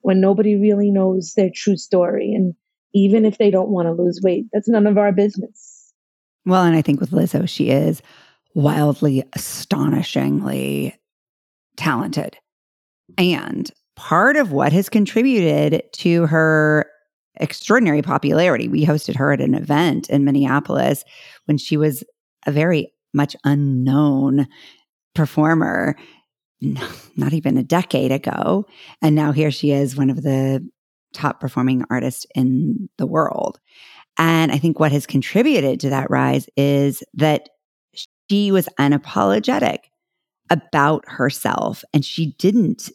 when 0.00 0.20
nobody 0.20 0.56
really 0.56 0.90
knows 0.90 1.34
their 1.34 1.50
true 1.54 1.76
story. 1.76 2.32
And 2.34 2.54
even 2.92 3.24
if 3.24 3.38
they 3.38 3.50
don't 3.50 3.70
want 3.70 3.86
to 3.86 3.92
lose 3.92 4.20
weight, 4.22 4.46
that's 4.52 4.68
none 4.68 4.86
of 4.86 4.98
our 4.98 5.12
business. 5.12 5.92
Well, 6.44 6.64
and 6.64 6.74
I 6.74 6.82
think 6.82 7.00
with 7.00 7.10
Lizzo, 7.10 7.48
she 7.48 7.70
is 7.70 8.02
wildly, 8.54 9.22
astonishingly 9.34 10.98
talented. 11.78 12.36
And 13.16 13.70
part 13.96 14.36
of 14.36 14.52
what 14.52 14.72
has 14.72 14.90
contributed 14.90 15.82
to 15.94 16.26
her 16.26 16.86
extraordinary 17.40 18.02
popularity, 18.02 18.68
we 18.68 18.84
hosted 18.84 19.16
her 19.16 19.32
at 19.32 19.40
an 19.40 19.54
event 19.54 20.10
in 20.10 20.24
Minneapolis 20.24 21.04
when 21.46 21.56
she 21.56 21.78
was 21.78 22.04
a 22.46 22.52
very 22.52 22.92
much 23.14 23.34
unknown 23.44 24.46
performer, 25.14 25.96
not 26.60 27.32
even 27.32 27.56
a 27.56 27.62
decade 27.62 28.12
ago. 28.12 28.66
And 29.00 29.14
now 29.14 29.32
here 29.32 29.50
she 29.50 29.70
is, 29.70 29.96
one 29.96 30.10
of 30.10 30.22
the 30.22 30.68
top 31.14 31.40
performing 31.40 31.84
artists 31.90 32.26
in 32.34 32.88
the 32.98 33.06
world. 33.06 33.58
And 34.18 34.52
I 34.52 34.58
think 34.58 34.78
what 34.78 34.92
has 34.92 35.06
contributed 35.06 35.80
to 35.80 35.90
that 35.90 36.10
rise 36.10 36.48
is 36.56 37.02
that 37.14 37.48
she 38.28 38.52
was 38.52 38.68
unapologetic 38.78 39.78
about 40.50 41.04
herself 41.08 41.84
and 41.92 42.04
she 42.04 42.34
didn't 42.38 42.90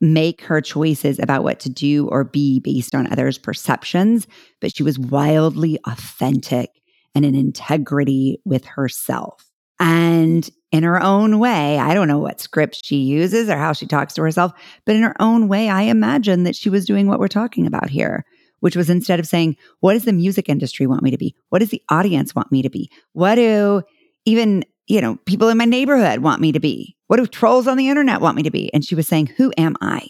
make 0.00 0.42
her 0.42 0.60
choices 0.60 1.18
about 1.18 1.44
what 1.44 1.60
to 1.60 1.68
do 1.68 2.08
or 2.08 2.24
be 2.24 2.58
based 2.60 2.94
on 2.94 3.10
others' 3.12 3.38
perceptions, 3.38 4.26
but 4.60 4.74
she 4.74 4.82
was 4.82 4.98
wildly 4.98 5.78
authentic 5.86 6.70
and 7.14 7.24
in 7.24 7.34
integrity 7.34 8.40
with 8.44 8.64
herself. 8.64 9.44
And 9.78 10.48
in 10.72 10.84
her 10.84 11.02
own 11.02 11.38
way, 11.38 11.78
I 11.78 11.94
don't 11.94 12.08
know 12.08 12.18
what 12.18 12.40
script 12.40 12.84
she 12.84 12.96
uses 12.96 13.48
or 13.48 13.56
how 13.56 13.72
she 13.72 13.86
talks 13.86 14.14
to 14.14 14.22
herself, 14.22 14.52
but 14.86 14.94
in 14.94 15.02
her 15.02 15.20
own 15.20 15.48
way, 15.48 15.68
I 15.68 15.82
imagine 15.82 16.44
that 16.44 16.56
she 16.56 16.70
was 16.70 16.84
doing 16.86 17.06
what 17.06 17.18
we're 17.18 17.28
talking 17.28 17.66
about 17.66 17.90
here, 17.90 18.24
which 18.60 18.76
was 18.76 18.88
instead 18.88 19.18
of 19.20 19.26
saying, 19.26 19.56
what 19.80 19.94
does 19.94 20.04
the 20.04 20.12
music 20.12 20.48
industry 20.48 20.86
want 20.86 21.02
me 21.02 21.10
to 21.10 21.18
be? 21.18 21.34
What 21.48 21.58
does 21.58 21.70
the 21.70 21.82
audience 21.88 22.34
want 22.34 22.52
me 22.52 22.62
to 22.62 22.70
be? 22.70 22.90
What 23.12 23.34
do 23.34 23.82
even, 24.24 24.64
you 24.90 25.00
know, 25.00 25.16
people 25.24 25.48
in 25.48 25.56
my 25.56 25.64
neighborhood 25.64 26.18
want 26.18 26.40
me 26.40 26.50
to 26.50 26.58
be? 26.58 26.96
What 27.06 27.18
do 27.18 27.26
trolls 27.26 27.68
on 27.68 27.76
the 27.76 27.88
internet 27.88 28.20
want 28.20 28.36
me 28.36 28.42
to 28.42 28.50
be? 28.50 28.74
And 28.74 28.84
she 28.84 28.96
was 28.96 29.06
saying, 29.06 29.26
who 29.28 29.52
am 29.56 29.76
I? 29.80 30.08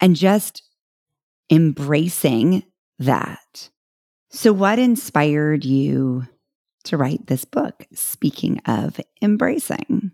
And 0.00 0.14
just 0.14 0.62
embracing 1.50 2.64
that. 2.98 3.70
So, 4.30 4.52
what 4.52 4.78
inspired 4.78 5.64
you 5.64 6.26
to 6.84 6.98
write 6.98 7.26
this 7.26 7.46
book? 7.46 7.86
Speaking 7.94 8.60
of 8.66 9.00
embracing, 9.22 10.10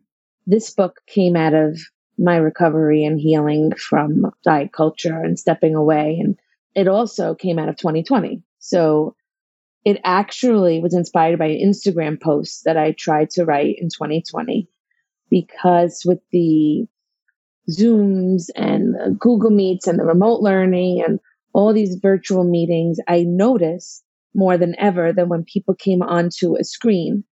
this 0.47 0.71
book 0.71 1.01
came 1.09 1.35
out 1.35 1.55
of 1.55 1.81
my 2.19 2.37
recovery 2.37 3.05
and 3.05 3.19
healing 3.19 3.73
from 3.73 4.31
diet 4.45 4.73
culture 4.73 5.21
and 5.21 5.39
stepping 5.39 5.75
away. 5.75 6.19
And 6.21 6.39
it 6.77 6.87
also 6.87 7.35
came 7.35 7.59
out 7.59 7.69
of 7.69 7.77
2020. 7.77 8.43
So 8.59 9.17
it 9.85 10.01
actually 10.05 10.81
was 10.81 10.95
inspired 10.95 11.39
by 11.39 11.47
an 11.47 11.61
Instagram 11.61 12.21
post 12.21 12.63
that 12.65 12.77
I 12.77 12.93
tried 12.93 13.31
to 13.31 13.45
write 13.45 13.77
in 13.79 13.89
2020 13.89 14.69
because 15.31 16.03
with 16.05 16.21
the 16.33 16.87
Zooms 17.71 18.49
and 18.57 18.95
the 18.95 19.17
Google 19.19 19.51
Meets 19.51 19.87
and 19.87 19.99
the 19.99 20.05
remote 20.05 20.41
learning 20.41 21.03
and 21.07 21.21
all 21.53 21.73
these 21.73 21.99
virtual 22.01 22.45
meetings, 22.45 22.99
I 23.09 23.23
noticed 23.23 24.05
more 24.35 24.59
than 24.59 24.75
ever 24.79 25.13
that 25.13 25.29
when 25.29 25.45
people 25.45 25.75
came 25.75 26.03
onto 26.03 26.57
a 26.57 26.65
screen, 26.65 27.25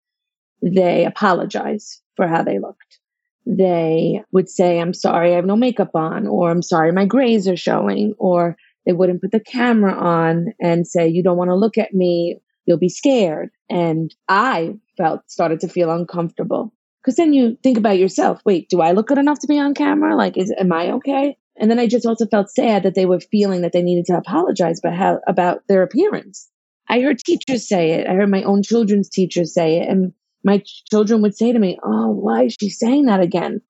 they 0.63 1.05
apologize 1.05 2.01
for 2.17 2.27
how 2.27 2.43
they 2.43 2.59
looked. 2.59 2.99
They 3.47 4.23
would 4.33 4.49
say, 4.49 4.81
I'm 4.81 4.95
sorry, 4.95 5.33
I 5.33 5.37
have 5.37 5.47
no 5.47 5.57
makeup 5.57 5.93
on, 5.95 6.27
or 6.27 6.51
I'm 6.51 6.63
sorry, 6.63 6.93
my 6.93 7.07
grays 7.07 7.49
are 7.49 7.57
showing, 7.57 8.15
or 8.19 8.57
they 8.89 8.95
wouldn't 8.95 9.21
put 9.21 9.33
the 9.33 9.39
camera 9.39 9.93
on 9.93 10.47
and 10.59 10.87
say, 10.87 11.07
You 11.07 11.23
don't 11.23 11.37
want 11.37 11.51
to 11.51 11.55
look 11.55 11.77
at 11.77 11.93
me, 11.93 12.41
you'll 12.65 12.79
be 12.79 12.89
scared. 12.89 13.51
And 13.69 14.13
I 14.29 14.77
felt, 14.97 15.31
started 15.31 15.61
to 15.61 15.69
feel 15.69 15.91
uncomfortable. 15.91 16.73
Because 17.03 17.17
then 17.17 17.35
you 17.35 17.59
think 17.63 17.77
about 17.77 17.99
yourself 17.99 18.41
wait, 18.47 18.71
do 18.71 18.81
I 18.81 18.93
look 18.93 19.09
good 19.09 19.19
enough 19.19 19.41
to 19.41 19.47
be 19.47 19.59
on 19.59 19.75
camera? 19.75 20.17
Like, 20.17 20.39
is, 20.39 20.53
am 20.59 20.73
I 20.73 20.93
okay? 20.93 21.37
And 21.59 21.71
then 21.71 21.79
I 21.79 21.87
just 21.87 22.07
also 22.07 22.27
felt 22.27 22.51
sad 22.51 22.83
that 22.85 22.95
they 22.95 23.05
were 23.05 23.21
feeling 23.21 23.61
that 23.61 23.73
they 23.73 23.83
needed 23.83 24.07
to 24.07 24.17
apologize 24.17 24.79
about 24.79 24.97
how, 24.97 25.21
about 25.27 25.61
their 25.69 25.83
appearance. 25.83 26.49
I 26.89 27.03
heard 27.03 27.19
teachers 27.19 27.69
say 27.69 27.91
it. 27.91 28.07
I 28.07 28.15
heard 28.15 28.31
my 28.31 28.43
own 28.43 28.63
children's 28.63 29.11
teachers 29.11 29.53
say 29.53 29.81
it. 29.81 29.89
And 29.89 30.15
my 30.45 30.63
children 30.91 31.21
would 31.21 31.37
say 31.37 31.53
to 31.53 31.59
me, 31.59 31.79
"Oh, 31.85 32.09
why 32.13 32.45
is 32.45 32.57
she 32.59 32.71
saying 32.71 33.05
that 33.07 33.21
again?" 33.21 33.61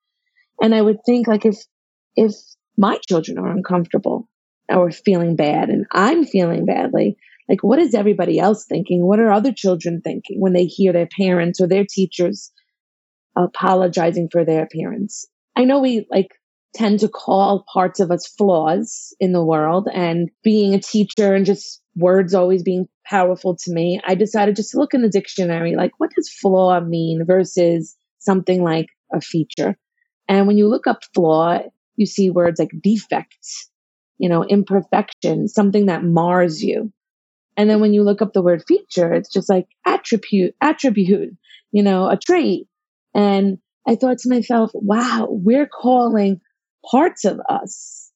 And 0.62 0.76
I 0.76 0.82
would 0.82 0.98
think 1.04 1.26
like 1.26 1.44
if 1.44 1.56
if 2.14 2.34
my 2.76 2.98
children 3.08 3.38
are 3.38 3.50
uncomfortable 3.50 4.28
or 4.68 4.90
feeling 4.90 5.36
bad 5.36 5.68
and 5.68 5.86
I'm 5.92 6.24
feeling 6.24 6.66
badly, 6.66 7.16
like 7.48 7.62
what 7.62 7.78
is 7.78 7.94
everybody 7.94 8.38
else 8.38 8.66
thinking? 8.66 9.06
What 9.06 9.20
are 9.20 9.32
other 9.32 9.52
children 9.52 10.00
thinking 10.02 10.40
when 10.40 10.52
they 10.52 10.66
hear 10.66 10.92
their 10.92 11.08
parents 11.08 11.60
or 11.60 11.66
their 11.66 11.86
teachers 11.88 12.52
apologizing 13.36 14.28
for 14.30 14.44
their 14.44 14.62
appearance? 14.62 15.26
I 15.56 15.64
know 15.64 15.80
we 15.80 16.06
like 16.10 16.28
tend 16.74 17.00
to 17.00 17.08
call 17.08 17.64
parts 17.72 18.00
of 18.00 18.10
us 18.10 18.26
flaws 18.26 19.14
in 19.18 19.32
the 19.32 19.44
world 19.44 19.88
and 19.92 20.30
being 20.44 20.74
a 20.74 20.80
teacher 20.80 21.34
and 21.34 21.46
just 21.46 21.80
words 21.96 22.34
always 22.34 22.62
being 22.62 22.86
powerful 23.04 23.56
to 23.56 23.72
me, 23.72 24.00
I 24.06 24.14
decided 24.14 24.56
just 24.56 24.72
to 24.72 24.78
look 24.78 24.94
in 24.94 25.02
the 25.02 25.08
dictionary, 25.08 25.74
like 25.74 25.92
what 25.98 26.10
does 26.14 26.28
flaw 26.30 26.78
mean 26.80 27.24
versus 27.26 27.96
something 28.18 28.62
like 28.62 28.86
a 29.12 29.20
feature. 29.20 29.76
And 30.28 30.46
when 30.46 30.58
you 30.58 30.68
look 30.68 30.86
up 30.86 31.02
flaw, 31.14 31.60
you 31.96 32.06
see 32.06 32.30
words 32.30 32.60
like 32.60 32.70
defects, 32.82 33.70
you 34.18 34.28
know, 34.28 34.44
imperfection, 34.44 35.48
something 35.48 35.86
that 35.86 36.04
mars 36.04 36.62
you. 36.62 36.92
And 37.56 37.68
then 37.68 37.80
when 37.80 37.92
you 37.92 38.02
look 38.02 38.22
up 38.22 38.32
the 38.32 38.42
word 38.42 38.62
feature, 38.66 39.12
it's 39.12 39.32
just 39.32 39.48
like 39.48 39.66
attribute, 39.86 40.54
attribute, 40.60 41.36
you 41.72 41.82
know, 41.82 42.08
a 42.08 42.16
trait. 42.16 42.68
And 43.14 43.58
I 43.86 43.96
thought 43.96 44.18
to 44.18 44.28
myself, 44.28 44.70
wow, 44.74 45.26
we're 45.30 45.66
calling 45.68 46.40
parts 46.88 47.24
of 47.24 47.40
us 47.48 48.10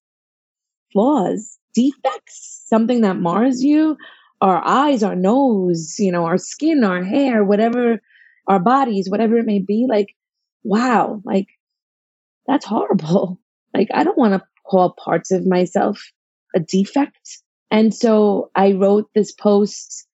flaws, 0.92 1.58
defects, 1.74 2.64
something 2.66 3.00
that 3.00 3.18
mars 3.18 3.62
you, 3.62 3.96
our 4.40 4.62
eyes, 4.64 5.02
our 5.02 5.16
nose, 5.16 5.96
you 5.98 6.12
know, 6.12 6.24
our 6.24 6.38
skin, 6.38 6.84
our 6.84 7.02
hair, 7.02 7.44
whatever, 7.44 8.00
our 8.46 8.60
bodies, 8.60 9.08
whatever 9.08 9.38
it 9.38 9.46
may 9.46 9.60
be, 9.60 9.86
like, 9.88 10.08
wow, 10.62 11.20
like, 11.24 11.46
that's 12.46 12.66
horrible. 12.66 13.38
Like, 13.74 13.88
I 13.94 14.04
don't 14.04 14.18
want 14.18 14.34
to 14.34 14.42
call 14.64 14.92
parts 14.92 15.30
of 15.30 15.46
myself 15.46 16.02
a 16.54 16.60
defect. 16.60 17.42
And 17.70 17.94
so 17.94 18.50
I 18.54 18.72
wrote 18.72 19.08
this 19.14 19.32
post 19.32 20.06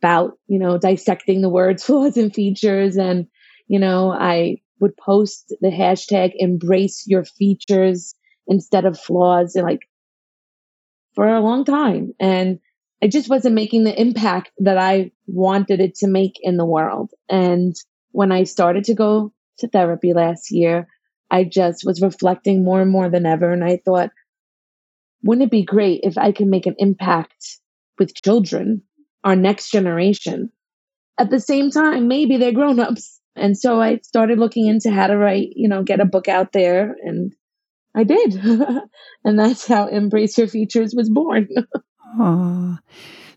about, 0.00 0.38
you 0.46 0.58
know, 0.58 0.78
dissecting 0.78 1.42
the 1.42 1.48
words 1.48 1.84
flaws 1.86 2.16
and 2.16 2.32
features. 2.34 2.96
And, 2.96 3.26
you 3.66 3.78
know, 3.78 4.12
I 4.12 4.58
would 4.80 4.96
post 4.96 5.54
the 5.60 5.70
hashtag 5.70 6.32
embrace 6.36 7.04
your 7.06 7.24
features 7.24 8.14
instead 8.46 8.84
of 8.84 8.98
flaws 8.98 9.56
and 9.56 9.64
like 9.64 9.88
for 11.14 11.26
a 11.26 11.40
long 11.40 11.64
time. 11.64 12.14
And 12.20 12.60
it 13.00 13.12
just 13.12 13.28
wasn't 13.28 13.54
making 13.54 13.84
the 13.84 14.00
impact 14.00 14.50
that 14.58 14.78
I 14.78 15.12
wanted 15.26 15.80
it 15.80 15.96
to 15.96 16.08
make 16.08 16.38
in 16.40 16.56
the 16.56 16.64
world. 16.64 17.10
And 17.28 17.74
when 18.12 18.32
I 18.32 18.44
started 18.44 18.84
to 18.84 18.94
go 18.94 19.32
to 19.58 19.68
therapy 19.68 20.12
last 20.12 20.50
year, 20.50 20.88
I 21.30 21.44
just 21.44 21.84
was 21.84 22.00
reflecting 22.00 22.64
more 22.64 22.80
and 22.80 22.90
more 22.90 23.10
than 23.10 23.26
ever. 23.26 23.52
And 23.52 23.64
I 23.64 23.80
thought, 23.84 24.10
wouldn't 25.22 25.46
it 25.46 25.50
be 25.50 25.64
great 25.64 26.00
if 26.04 26.16
I 26.16 26.32
can 26.32 26.50
make 26.50 26.66
an 26.66 26.76
impact 26.78 27.58
with 27.98 28.14
children, 28.14 28.82
our 29.24 29.36
next 29.36 29.70
generation? 29.70 30.50
At 31.18 31.30
the 31.30 31.40
same 31.40 31.70
time, 31.70 32.08
maybe 32.08 32.36
they're 32.36 32.52
grown 32.52 32.78
ups. 32.80 33.20
And 33.34 33.56
so 33.56 33.80
I 33.80 33.98
started 33.98 34.38
looking 34.38 34.66
into 34.66 34.90
how 34.90 35.08
to 35.08 35.16
write, 35.16 35.50
you 35.54 35.68
know, 35.68 35.82
get 35.82 36.00
a 36.00 36.04
book 36.04 36.28
out 36.28 36.52
there. 36.52 36.96
And 37.02 37.32
I 37.94 38.04
did. 38.04 38.34
and 39.24 39.38
that's 39.38 39.66
how 39.66 39.88
Embrace 39.88 40.38
Your 40.38 40.48
Features 40.48 40.94
was 40.94 41.10
born. 41.10 41.48
Oh, 42.18 42.78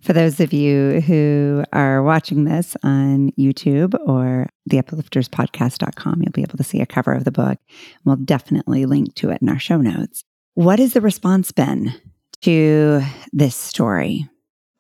for 0.02 0.14
those 0.14 0.40
of 0.40 0.54
you 0.54 1.02
who 1.02 1.64
are 1.74 2.04
watching 2.04 2.46
this 2.46 2.76
on 2.84 3.32
YouTube 3.32 3.96
or 4.08 4.50
theuplifterspodcast.com, 4.70 6.22
you'll 6.22 6.32
be 6.32 6.42
able 6.42 6.58
to 6.58 6.64
see 6.64 6.82
a 6.82 6.86
cover 6.86 7.14
of 7.14 7.24
the 7.24 7.32
book. 7.32 7.60
We'll 8.04 8.16
definitely 8.16 8.86
link 8.86 9.16
to 9.16 9.30
it 9.30 9.42
in 9.42 9.50
our 9.50 9.60
show 9.60 9.78
notes. 9.78 10.24
What 10.56 10.80
has 10.80 10.94
the 10.94 11.02
response 11.02 11.52
been 11.52 11.94
to 12.42 13.02
this 13.32 13.56
story? 13.56 14.28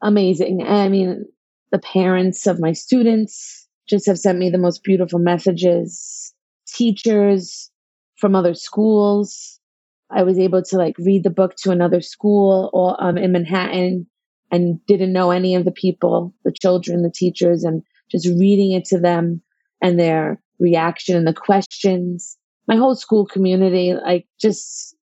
Amazing. 0.01 0.63
I 0.65 0.89
mean, 0.89 1.25
the 1.71 1.79
parents 1.79 2.47
of 2.47 2.59
my 2.59 2.73
students 2.73 3.67
just 3.87 4.05
have 4.07 4.19
sent 4.19 4.39
me 4.39 4.49
the 4.49 4.57
most 4.57 4.83
beautiful 4.83 5.19
messages. 5.19 6.33
Teachers 6.67 7.69
from 8.17 8.35
other 8.35 8.53
schools 8.53 9.59
I 10.11 10.23
was 10.23 10.37
able 10.37 10.61
to 10.61 10.77
like 10.77 10.97
read 10.97 11.23
the 11.23 11.29
book 11.29 11.55
to 11.57 11.71
another 11.71 12.01
school 12.01 12.69
or 12.73 13.01
um, 13.01 13.17
in 13.17 13.31
Manhattan 13.31 14.07
and 14.51 14.85
didn't 14.85 15.13
know 15.13 15.31
any 15.31 15.55
of 15.55 15.65
the 15.65 15.71
people, 15.71 16.33
the 16.43 16.51
children, 16.51 17.03
the 17.03 17.11
teachers, 17.11 17.63
and 17.63 17.83
just 18.11 18.27
reading 18.27 18.73
it 18.73 18.85
to 18.85 18.99
them 18.99 19.41
and 19.81 19.99
their 19.99 20.41
reaction 20.59 21.15
and 21.15 21.25
the 21.25 21.33
questions. 21.33 22.37
My 22.67 22.75
whole 22.75 22.95
school 22.95 23.25
community, 23.25 23.93
like 23.93 24.27
just 24.39 24.95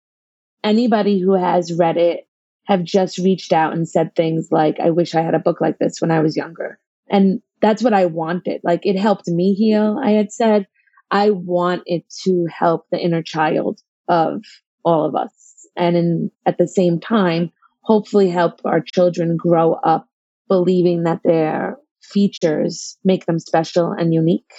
anybody 0.64 1.20
who 1.20 1.34
has 1.34 1.72
read 1.72 1.96
it, 1.96 2.28
have 2.66 2.82
just 2.82 3.18
reached 3.18 3.52
out 3.52 3.72
and 3.72 3.88
said 3.88 4.14
things 4.14 4.48
like, 4.50 4.80
I 4.80 4.90
wish 4.90 5.14
I 5.14 5.22
had 5.22 5.34
a 5.34 5.40
book 5.40 5.60
like 5.60 5.78
this 5.78 6.00
when 6.00 6.10
I 6.10 6.20
was 6.20 6.36
younger. 6.36 6.78
And 7.08 7.40
that's 7.62 7.82
what 7.82 7.94
I 7.94 8.06
wanted. 8.06 8.60
Like 8.64 8.84
it 8.84 8.98
helped 8.98 9.28
me 9.28 9.54
heal. 9.54 10.00
I 10.02 10.10
had 10.10 10.32
said, 10.32 10.66
I 11.10 11.30
want 11.30 11.82
it 11.86 12.04
to 12.24 12.46
help 12.52 12.86
the 12.90 12.98
inner 12.98 13.22
child 13.22 13.80
of 14.08 14.42
all 14.84 15.04
of 15.04 15.14
us. 15.14 15.32
And 15.76 15.96
in, 15.96 16.30
at 16.44 16.58
the 16.58 16.66
same 16.66 16.98
time, 16.98 17.52
hopefully 17.86 18.28
help 18.28 18.60
our 18.64 18.80
children 18.80 19.36
grow 19.36 19.74
up 19.74 20.08
believing 20.48 21.04
that 21.04 21.20
their 21.24 21.78
features 22.02 22.98
make 23.04 23.26
them 23.26 23.38
special 23.38 23.92
and 23.92 24.12
unique 24.12 24.52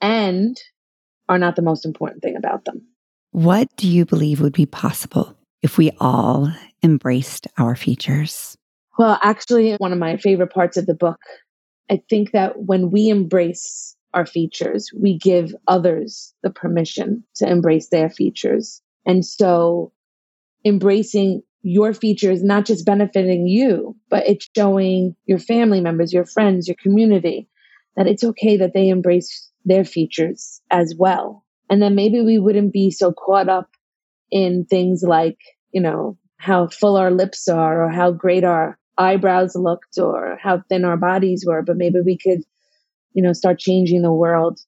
and 0.00 0.56
are 1.28 1.38
not 1.38 1.54
the 1.54 1.62
most 1.62 1.86
important 1.86 2.20
thing 2.20 2.36
about 2.36 2.64
them. 2.64 2.82
What 3.30 3.68
do 3.76 3.88
you 3.88 4.04
believe 4.04 4.40
would 4.40 4.52
be 4.52 4.66
possible 4.66 5.36
if 5.62 5.78
we 5.78 5.92
all 6.00 6.52
embraced 6.82 7.46
our 7.58 7.76
features? 7.76 8.56
Well, 8.98 9.18
actually, 9.22 9.74
one 9.76 9.92
of 9.92 9.98
my 9.98 10.16
favorite 10.16 10.52
parts 10.52 10.76
of 10.76 10.86
the 10.86 10.94
book, 10.94 11.20
I 11.88 12.02
think 12.10 12.32
that 12.32 12.60
when 12.64 12.90
we 12.90 13.08
embrace 13.08 13.94
our 14.14 14.26
features, 14.26 14.90
we 14.92 15.16
give 15.16 15.54
others 15.68 16.34
the 16.42 16.50
permission 16.50 17.22
to 17.36 17.48
embrace 17.48 17.90
their 17.90 18.10
features. 18.10 18.82
And 19.06 19.24
so 19.24 19.92
embracing 20.64 21.42
your 21.62 21.92
features, 21.92 22.42
not 22.42 22.64
just 22.64 22.86
benefiting 22.86 23.46
you, 23.46 23.96
but 24.08 24.26
it's 24.26 24.48
showing 24.56 25.16
your 25.26 25.38
family 25.38 25.80
members, 25.80 26.12
your 26.12 26.24
friends, 26.24 26.68
your 26.68 26.76
community 26.80 27.48
that 27.96 28.06
it's 28.06 28.22
okay 28.22 28.58
that 28.58 28.74
they 28.74 28.88
embrace 28.88 29.50
their 29.64 29.84
features 29.84 30.60
as 30.70 30.94
well. 30.96 31.44
And 31.68 31.82
then 31.82 31.94
maybe 31.94 32.22
we 32.22 32.38
wouldn't 32.38 32.72
be 32.72 32.90
so 32.90 33.12
caught 33.12 33.48
up 33.48 33.68
in 34.30 34.64
things 34.64 35.02
like, 35.02 35.38
you 35.72 35.82
know, 35.82 36.16
how 36.36 36.68
full 36.68 36.96
our 36.96 37.10
lips 37.10 37.48
are 37.48 37.84
or 37.84 37.90
how 37.90 38.12
great 38.12 38.44
our 38.44 38.78
eyebrows 38.96 39.54
looked 39.56 39.98
or 39.98 40.38
how 40.40 40.62
thin 40.68 40.84
our 40.84 40.96
bodies 40.96 41.44
were, 41.46 41.62
but 41.62 41.76
maybe 41.76 42.00
we 42.00 42.16
could, 42.16 42.42
you 43.12 43.22
know, 43.22 43.32
start 43.32 43.58
changing 43.58 44.02
the 44.02 44.12
world 44.12 44.60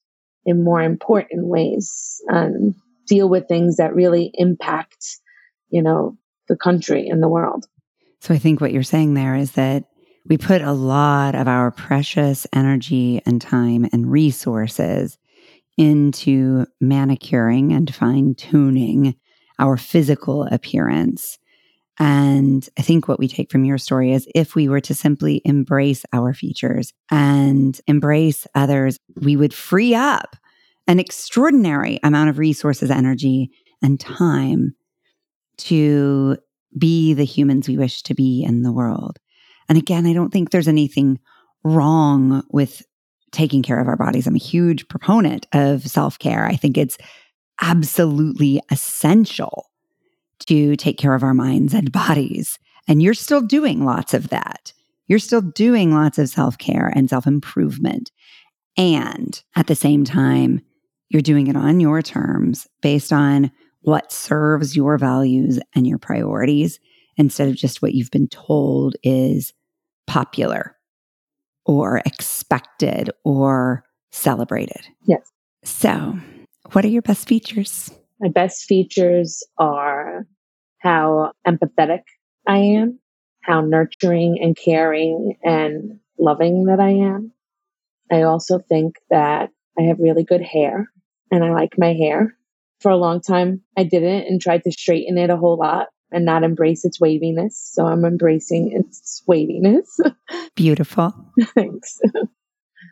in 0.45 0.65
more 0.65 0.83
important 0.83 1.47
ways. 1.47 2.21
And 2.27 2.75
deal 3.11 3.29
with 3.29 3.49
things 3.49 3.77
that 3.77 3.95
really 3.95 4.31
impact, 4.35 5.19
you 5.69 5.83
know, 5.83 6.17
the 6.51 6.57
country 6.57 7.09
and 7.09 7.23
the 7.23 7.29
world. 7.29 7.67
So 8.21 8.35
I 8.35 8.39
think 8.39 8.61
what 8.61 8.73
you're 8.73 8.83
saying 8.83 9.15
there 9.15 9.37
is 9.37 9.53
that 9.53 9.85
we 10.27 10.37
put 10.37 10.61
a 10.61 10.73
lot 10.73 11.35
of 11.35 11.49
our 11.49 11.71
precious 11.71 12.47
energy 12.53 13.23
and 13.25 13.41
time 13.41 13.87
and 13.93 14.11
resources 14.11 15.17
into 15.79 16.67
manicuring 16.81 17.73
and 17.73 17.95
fine 17.95 18.35
tuning 18.35 19.15
our 19.59 19.79
physical 19.79 20.43
appearance. 20.51 21.39
And 21.99 22.69
I 22.79 22.83
think 22.83 23.07
what 23.07 23.19
we 23.19 23.29
take 23.29 23.51
from 23.51 23.65
your 23.65 23.79
story 23.79 24.13
is 24.13 24.29
if 24.35 24.55
we 24.55 24.69
were 24.69 24.81
to 24.81 24.95
simply 24.95 25.41
embrace 25.45 26.05
our 26.13 26.35
features 26.35 26.93
and 27.11 27.81
embrace 27.87 28.47
others, 28.55 28.99
we 29.21 29.37
would 29.37 29.55
free 29.55 29.95
up 29.95 30.37
an 30.89 30.99
extraordinary 30.99 32.01
amount 32.03 32.29
of 32.29 32.39
resources, 32.39 32.91
energy, 32.91 33.51
and 33.83 34.01
time 34.01 34.75
to 35.65 36.37
be 36.77 37.15
the 37.15 37.25
humans 37.25 37.69
we 37.69 37.77
wish 37.77 38.03
to 38.03 38.15
be 38.15 38.45
in 38.45 38.63
the 38.63 38.73
world. 38.73 39.19
And 39.69 39.79
again, 39.79 40.07
I 40.07 40.13
don't 40.13 40.31
think 40.31 40.51
there's 40.51 40.69
anything 40.69 41.19
wrong 41.65 42.43
with 42.51 42.83
taking 43.33 43.63
care 43.63 43.79
of 43.79 43.89
our 43.89 43.97
bodies. 43.97 44.27
I'm 44.27 44.35
a 44.35 44.39
huge 44.39 44.89
proponent 44.89 45.47
of 45.53 45.87
self 45.87 46.19
care. 46.19 46.47
I 46.47 46.57
think 46.57 46.77
it's 46.77 46.99
absolutely 47.61 48.61
essential 48.71 49.71
to 50.47 50.77
take 50.77 50.99
care 50.99 51.15
of 51.15 51.23
our 51.23 51.35
minds 51.35 51.75
and 51.75 51.93
bodies. 51.93 52.59
And 52.89 53.03
you're 53.03 53.15
still 53.15 53.43
doing 53.43 53.85
lots 53.85 54.15
of 54.15 54.29
that. 54.31 54.73
You're 55.07 55.19
still 55.19 55.43
doing 55.43 55.95
lots 55.95 56.19
of 56.19 56.29
self 56.29 56.59
care 56.59 56.93
and 56.95 57.09
self 57.09 57.27
improvement. 57.27 58.11
And 58.77 59.41
at 59.57 59.67
the 59.67 59.75
same 59.75 60.05
time, 60.05 60.63
you're 61.09 61.23
doing 61.23 61.49
it 61.49 61.57
on 61.57 61.81
your 61.81 62.03
terms 62.03 62.67
based 62.81 63.13
on 63.13 63.51
what 63.83 64.13
serves 64.13 64.77
your 64.77 64.99
values 64.99 65.59
and 65.75 65.87
your 65.87 65.99
priorities 65.99 66.79
instead 67.17 67.49
of 67.49 67.57
just 67.57 67.83
what 67.83 67.95
you've 67.95 68.11
been 68.11 68.29
told 68.29 68.97
is 69.03 69.53
popular 70.07 70.77
or 71.65 72.03
expected 72.05 73.11
or 73.25 73.85
celebrated. 74.11 74.87
Yes. 75.07 75.31
So, 75.65 76.19
what 76.73 76.85
are 76.85 76.89
your 76.89 77.03
best 77.03 77.29
features? 77.29 77.91
My 78.21 78.29
best 78.29 78.65
features 78.65 79.43
are 79.59 80.27
how 80.79 81.33
empathetic 81.47 82.03
I 82.47 82.59
am, 82.59 82.99
how 83.43 83.61
nurturing 83.61 84.39
and 84.43 84.57
caring 84.57 85.37
and 85.43 86.01
loving 86.19 86.67
that 86.67 86.81
I 86.81 86.91
am. 86.91 87.33
I 88.11 88.23
also 88.23 88.59
think 88.59 88.97
that 89.11 89.51
I 89.79 89.83
have 89.83 89.99
really 89.99 90.25
good 90.25 90.43
hair 90.43 90.91
and 91.31 91.45
I 91.45 91.53
like 91.53 91.79
my 91.79 91.95
hair. 91.95 92.37
For 92.81 92.91
a 92.91 92.97
long 92.97 93.21
time, 93.21 93.63
I 93.77 93.85
didn't 93.85 94.27
and 94.27 94.41
tried 94.41 94.65
to 94.65 94.73
straighten 94.73 95.19
it 95.19 95.31
a 95.31 95.37
whole 95.37 95.59
lot 95.59 95.89
and 96.11 96.25
not 96.25 96.43
embrace 96.43 96.85
its 96.85 97.01
waviness. 97.01 97.61
So 97.73 97.87
I'm 97.87 98.05
embracing 98.05 98.73
its 98.73 99.23
waviness. 99.27 100.01
Beautiful. 100.55 101.15
Thanks. 101.55 102.01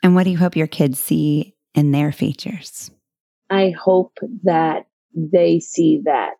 And 0.02 0.14
what 0.14 0.24
do 0.24 0.30
you 0.30 0.38
hope 0.38 0.56
your 0.56 0.66
kids 0.66 1.00
see 1.00 1.56
in 1.74 1.92
their 1.92 2.12
features? 2.12 2.90
I 3.50 3.70
hope 3.70 4.18
that 4.44 4.86
they 5.14 5.58
see 5.58 6.02
that 6.04 6.34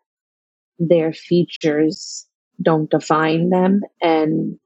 their 0.77 1.11
features 1.11 2.27
don't 2.61 2.89
define 2.89 3.49
them 3.49 3.81
and 4.01 4.59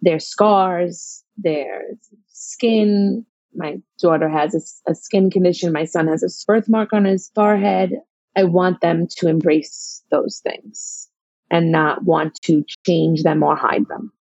their 0.00 0.18
scars, 0.18 1.22
their 1.36 1.82
skin. 2.28 3.26
My 3.56 3.76
daughter 3.98 4.28
has 4.28 4.54
a, 4.54 4.90
a, 4.90 4.94
skin 4.94 5.30
condition. 5.30 5.72
My 5.72 5.84
son 5.84 6.08
has 6.08 6.22
a 6.22 6.28
birthmark 6.46 6.92
on 6.92 7.04
his 7.04 7.30
forehead. 7.34 7.92
I 8.36 8.44
want 8.44 8.80
them 8.80 9.06
to 9.18 9.28
embrace 9.28 10.02
those 10.10 10.40
things 10.42 11.08
and 11.50 11.72
not 11.72 12.04
want 12.04 12.34
to 12.42 12.64
change 12.86 13.22
them 13.22 13.42
or 13.42 13.56
hide 13.56 13.88
them. 13.88 14.12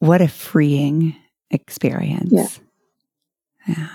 What 0.00 0.20
a 0.20 0.28
freeing 0.28 1.14
experience. 1.50 2.32
Yeah. 2.32 2.48
Yeah. 3.68 3.88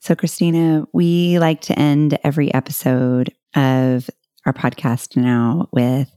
So, 0.00 0.14
Christina, 0.14 0.86
we 0.92 1.40
like 1.40 1.60
to 1.62 1.78
end 1.78 2.18
every 2.22 2.54
episode 2.54 3.34
of 3.56 4.08
our 4.46 4.52
podcast 4.52 5.16
now 5.16 5.68
with 5.72 6.14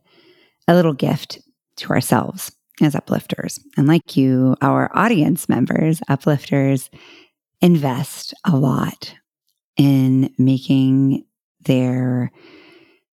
a 0.67 0.75
little 0.75 0.93
gift 0.93 1.39
to 1.77 1.89
ourselves 1.89 2.51
as 2.85 2.95
uplifters. 2.95 3.59
And 3.77 3.87
like 3.87 4.17
you, 4.17 4.55
our 4.61 4.89
audience 4.97 5.47
members, 5.47 6.01
uplifters, 6.09 6.89
invest 7.61 8.33
a 8.45 8.55
lot 8.55 9.13
in 9.77 10.33
making 10.37 11.25
their 11.61 12.31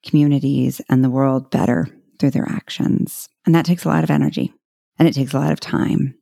communities 0.05 0.81
and 0.89 1.05
the 1.05 1.11
world 1.11 1.51
better 1.51 1.87
through 2.19 2.31
their 2.31 2.49
actions. 2.49 3.29
And 3.47 3.55
that 3.55 3.65
takes 3.65 3.85
a 3.85 3.89
lot 3.89 4.05
of 4.05 4.11
energy 4.11 4.53
and 4.99 5.07
it 5.07 5.15
takes 5.15 5.33
a 5.33 5.39
lot 5.39 5.53
of 5.53 5.61
time. 5.61 6.15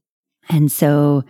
And 0.49 0.71
so 0.71 1.25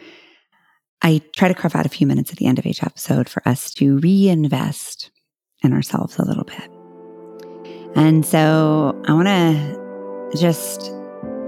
I 1.02 1.22
try 1.34 1.48
to 1.48 1.54
carve 1.54 1.76
out 1.76 1.86
a 1.86 1.90
few 1.90 2.06
minutes 2.06 2.32
at 2.32 2.38
the 2.38 2.46
end 2.46 2.58
of 2.58 2.66
each 2.66 2.82
episode 2.82 3.28
for 3.28 3.46
us 3.46 3.72
to 3.74 3.98
reinvest 3.98 5.10
in 5.62 5.72
ourselves 5.72 6.18
a 6.18 6.24
little 6.24 6.44
bit. 6.44 6.70
And 7.94 8.26
so 8.26 9.00
I 9.06 9.12
want 9.14 9.28
to 9.28 10.36
just 10.38 10.92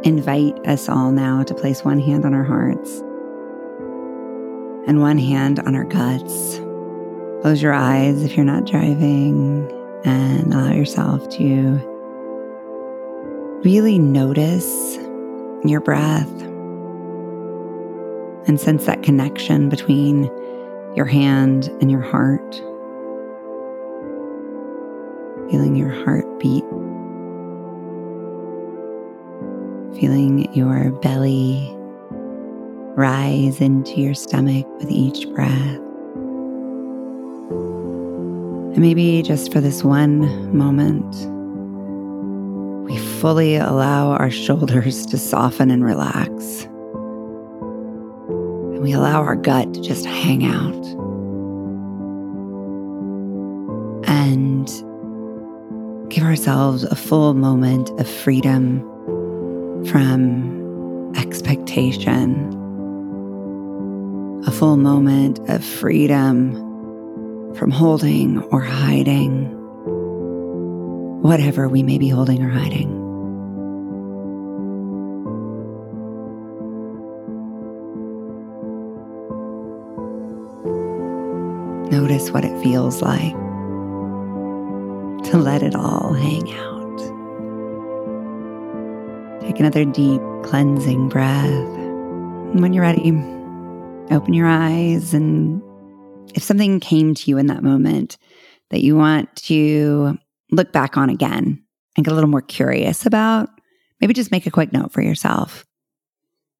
invite 0.04 0.58
us 0.66 0.88
all 0.88 1.10
now 1.10 1.42
to 1.42 1.54
place 1.54 1.84
one 1.84 1.98
hand 1.98 2.24
on 2.24 2.34
our 2.34 2.44
hearts 2.44 3.00
and 4.86 5.00
one 5.00 5.18
hand 5.18 5.60
on 5.60 5.74
our 5.74 5.84
guts. 5.84 6.58
Close 7.42 7.60
your 7.62 7.72
eyes 7.74 8.22
if 8.22 8.36
you're 8.36 8.44
not 8.44 8.64
driving 8.64 9.70
and 10.04 10.52
allow 10.52 10.72
yourself 10.72 11.28
to 11.30 11.78
really 13.64 13.98
notice 13.98 14.96
your 15.64 15.80
breath 15.80 16.30
and 18.46 18.60
sense 18.60 18.86
that 18.86 19.02
connection 19.02 19.68
between 19.68 20.24
your 20.94 21.06
hand 21.06 21.68
and 21.80 21.90
your 21.90 22.00
heart. 22.00 22.54
Feeling 25.50 25.76
your 25.76 25.90
heartbeat, 25.90 26.64
feeling 29.98 30.52
your 30.54 30.92
belly 31.00 31.74
rise 32.96 33.60
into 33.60 34.00
your 34.00 34.14
stomach 34.14 34.64
with 34.78 34.90
each 34.90 35.28
breath. 35.30 35.80
And 38.74 38.78
maybe 38.78 39.22
just 39.22 39.52
for 39.52 39.60
this 39.60 39.82
one 39.82 40.56
moment, 40.56 41.04
we 42.88 42.96
fully 43.20 43.56
allow 43.56 44.12
our 44.12 44.30
shoulders 44.30 45.04
to 45.06 45.18
soften 45.18 45.68
and 45.70 45.84
relax. 45.84 46.64
And 48.74 48.80
we 48.80 48.92
allow 48.92 49.20
our 49.22 49.34
gut 49.34 49.74
to 49.74 49.80
just 49.80 50.06
hang 50.06 50.44
out. 50.44 50.86
And 54.08 54.68
give 56.08 56.22
ourselves 56.22 56.84
a 56.84 56.94
full 56.94 57.34
moment 57.34 57.90
of 57.98 58.08
freedom 58.08 58.88
from 59.86 61.14
expectation, 61.16 62.54
a 64.46 64.50
full 64.50 64.76
moment 64.76 65.38
of 65.48 65.64
freedom 65.64 66.54
from 67.54 67.70
holding 67.70 68.42
or 68.44 68.60
hiding 68.60 69.54
whatever 71.22 71.68
we 71.68 71.82
may 71.82 71.98
be 71.98 72.08
holding 72.08 72.42
or 72.42 72.48
hiding. 72.48 72.94
Notice 81.90 82.30
what 82.30 82.44
it 82.44 82.62
feels 82.62 83.02
like 83.02 83.34
to 85.24 85.36
let 85.36 85.62
it 85.62 85.74
all 85.74 86.12
hang 86.12 86.52
out. 86.54 86.77
Take 89.48 89.60
another 89.60 89.86
deep 89.86 90.20
cleansing 90.42 91.08
breath. 91.08 91.46
And 91.46 92.60
when 92.60 92.74
you're 92.74 92.82
ready, 92.82 93.12
open 94.14 94.34
your 94.34 94.46
eyes. 94.46 95.14
And 95.14 95.62
if 96.34 96.42
something 96.42 96.80
came 96.80 97.14
to 97.14 97.30
you 97.30 97.38
in 97.38 97.46
that 97.46 97.62
moment 97.62 98.18
that 98.68 98.82
you 98.82 98.94
want 98.94 99.34
to 99.36 100.18
look 100.50 100.70
back 100.70 100.98
on 100.98 101.08
again 101.08 101.64
and 101.96 102.04
get 102.04 102.12
a 102.12 102.14
little 102.14 102.28
more 102.28 102.42
curious 102.42 103.06
about, 103.06 103.48
maybe 104.02 104.12
just 104.12 104.30
make 104.30 104.46
a 104.46 104.50
quick 104.50 104.70
note 104.70 104.92
for 104.92 105.00
yourself. 105.00 105.64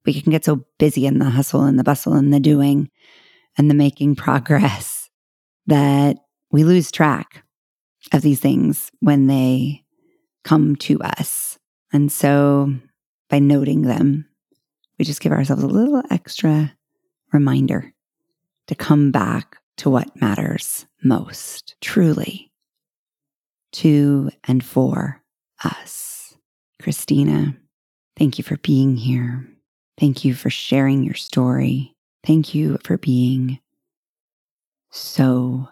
We 0.06 0.22
can 0.22 0.32
get 0.32 0.46
so 0.46 0.64
busy 0.78 1.04
in 1.04 1.18
the 1.18 1.28
hustle 1.28 1.64
and 1.64 1.78
the 1.78 1.84
bustle 1.84 2.14
and 2.14 2.32
the 2.32 2.40
doing 2.40 2.88
and 3.58 3.70
the 3.70 3.74
making 3.74 4.16
progress 4.16 5.10
that 5.66 6.16
we 6.50 6.64
lose 6.64 6.90
track 6.90 7.44
of 8.14 8.22
these 8.22 8.40
things 8.40 8.90
when 9.00 9.26
they 9.26 9.84
come 10.42 10.74
to 10.76 10.98
us. 11.02 11.57
And 11.92 12.10
so 12.12 12.74
by 13.28 13.38
noting 13.38 13.82
them, 13.82 14.26
we 14.98 15.04
just 15.04 15.20
give 15.20 15.32
ourselves 15.32 15.62
a 15.62 15.68
little 15.68 16.02
extra 16.10 16.74
reminder 17.32 17.92
to 18.66 18.74
come 18.74 19.10
back 19.10 19.56
to 19.78 19.90
what 19.90 20.20
matters 20.20 20.86
most, 21.02 21.76
truly 21.80 22.48
to 23.72 24.30
and 24.44 24.64
for 24.64 25.22
us. 25.62 26.34
Christina, 26.80 27.56
thank 28.16 28.38
you 28.38 28.44
for 28.44 28.56
being 28.58 28.96
here. 28.96 29.46
Thank 29.98 30.24
you 30.24 30.34
for 30.34 30.50
sharing 30.50 31.02
your 31.02 31.14
story. 31.14 31.94
Thank 32.24 32.54
you 32.54 32.78
for 32.84 32.98
being 32.98 33.58
so 34.90 35.68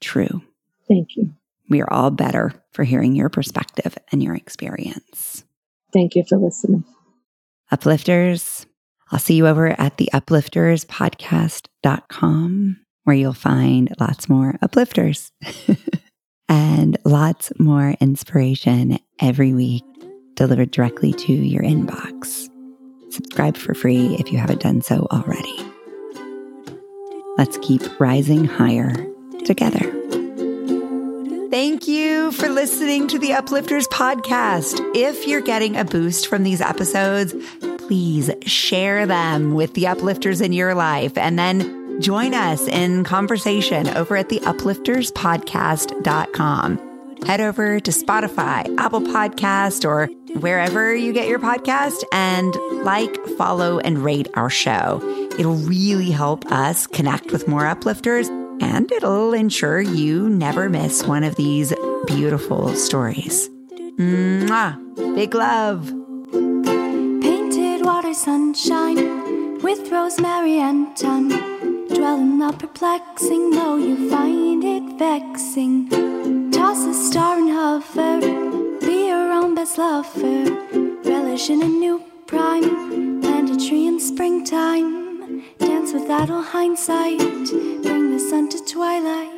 true. 0.00 0.42
Thank 0.86 1.16
you. 1.16 1.34
We 1.68 1.82
are 1.82 1.92
all 1.92 2.10
better 2.10 2.54
for 2.72 2.84
hearing 2.84 3.14
your 3.14 3.28
perspective 3.28 3.98
and 4.10 4.22
your 4.22 4.34
experience. 4.34 5.44
Thank 5.92 6.14
you 6.14 6.24
for 6.28 6.38
listening. 6.38 6.84
Uplifters, 7.70 8.64
I'll 9.10 9.18
see 9.18 9.34
you 9.34 9.46
over 9.46 9.78
at 9.80 9.96
the 9.98 10.08
uplifterspodcast.com 10.12 12.76
where 13.04 13.16
you'll 13.16 13.32
find 13.32 13.94
lots 13.98 14.28
more 14.28 14.58
uplifters 14.62 15.32
and 16.48 16.98
lots 17.04 17.52
more 17.58 17.94
inspiration 18.00 18.98
every 19.18 19.54
week 19.54 19.82
delivered 20.34 20.70
directly 20.70 21.12
to 21.12 21.32
your 21.32 21.62
inbox. 21.62 22.50
Subscribe 23.10 23.56
for 23.56 23.74
free 23.74 24.14
if 24.18 24.30
you 24.30 24.38
haven't 24.38 24.60
done 24.60 24.82
so 24.82 25.06
already. 25.10 25.56
Let's 27.38 27.56
keep 27.58 27.82
rising 27.98 28.44
higher 28.44 28.94
together. 29.44 29.97
Thank 31.50 31.88
you 31.88 32.30
for 32.32 32.50
listening 32.50 33.08
to 33.08 33.18
the 33.18 33.30
Uplifters 33.30 33.88
podcast. 33.88 34.78
If 34.94 35.26
you're 35.26 35.40
getting 35.40 35.76
a 35.76 35.84
boost 35.84 36.26
from 36.26 36.42
these 36.42 36.60
episodes, 36.60 37.34
please 37.78 38.30
share 38.42 39.06
them 39.06 39.54
with 39.54 39.72
the 39.72 39.86
uplifters 39.86 40.42
in 40.42 40.52
your 40.52 40.74
life 40.74 41.16
and 41.16 41.38
then 41.38 42.02
join 42.02 42.34
us 42.34 42.68
in 42.68 43.02
conversation 43.02 43.88
over 43.88 44.14
at 44.14 44.28
the 44.28 44.40
uplifterspodcast.com. 44.40 46.78
Head 47.26 47.40
over 47.40 47.80
to 47.80 47.90
Spotify, 47.90 48.78
Apple 48.78 49.00
Podcast, 49.00 49.88
or 49.88 50.08
wherever 50.38 50.94
you 50.94 51.14
get 51.14 51.28
your 51.28 51.38
podcast 51.38 52.04
and 52.12 52.54
like, 52.84 53.16
follow, 53.38 53.78
and 53.78 54.04
rate 54.04 54.28
our 54.34 54.50
show. 54.50 55.00
It'll 55.38 55.56
really 55.56 56.10
help 56.10 56.44
us 56.52 56.86
connect 56.86 57.32
with 57.32 57.48
more 57.48 57.64
uplifters 57.64 58.28
and 58.60 58.90
it'll 58.92 59.32
ensure 59.32 59.80
you 59.80 60.28
never 60.28 60.68
miss 60.68 61.04
one 61.04 61.24
of 61.24 61.36
these 61.36 61.72
beautiful 62.06 62.74
stories. 62.74 63.48
Mwah! 63.98 64.76
Big 65.14 65.34
love. 65.34 65.92
Painted 67.22 67.84
water 67.84 68.14
sunshine 68.14 69.58
with 69.60 69.90
rosemary 69.90 70.58
and 70.58 70.96
thyme. 70.96 71.28
Dwell 71.88 72.20
in 72.20 72.38
the 72.38 72.52
perplexing, 72.52 73.50
though 73.50 73.76
you 73.76 74.08
find 74.10 74.62
it 74.62 74.98
vexing. 74.98 75.88
Toss 76.52 76.84
a 76.84 76.94
star 76.94 77.38
and 77.38 77.50
hover, 77.50 78.20
be 78.80 79.08
your 79.08 79.32
own 79.32 79.54
best 79.54 79.78
lover. 79.78 80.44
Relish 81.04 81.50
in 81.50 81.62
a 81.62 81.68
new 81.68 82.02
prime, 82.26 83.20
plant 83.20 83.50
a 83.50 83.68
tree 83.68 83.86
in 83.86 83.98
springtime. 83.98 85.07
Dance 85.58 85.92
with 85.94 86.10
idle 86.10 86.42
hindsight, 86.42 87.18
bring 87.82 88.12
the 88.12 88.18
sun 88.20 88.48
to 88.50 88.58
twilight. 88.64 89.32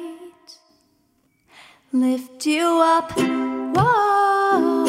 Lift 1.92 2.46
you 2.46 2.80
up, 2.82 3.12
whoa. 3.16 4.86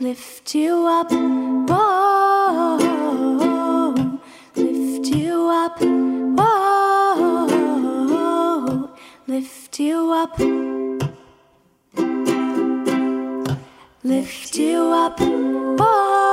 Lift 0.00 0.54
you 0.54 0.86
up, 0.86 1.10
whoa. 1.12 2.78
Lift 4.56 5.08
you 5.08 5.48
up, 5.50 5.80
whoa. 6.38 6.64
Lift 9.26 9.80
you 9.80 10.12
up. 10.12 10.38
Lift 14.02 14.56
you 14.56 14.92
up, 14.92 15.18
whoa. 15.20 16.23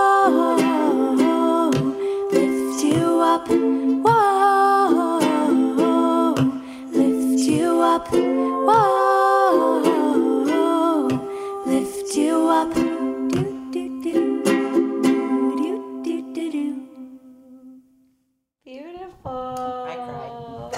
Up, 3.41 3.47
whoa. 4.05 5.17
Lift 6.91 7.39
you 7.47 7.81
up, 7.81 8.07
whoa. 8.11 9.77
Lift 11.65 12.15
you 12.15 12.47
up. 12.49 12.73
Do, 12.73 13.71
do, 13.71 14.03
do. 14.03 14.43
Do, 14.43 16.03
do, 16.03 16.33
do, 16.33 16.51
do. 16.51 16.65
Beautiful. 18.63 19.57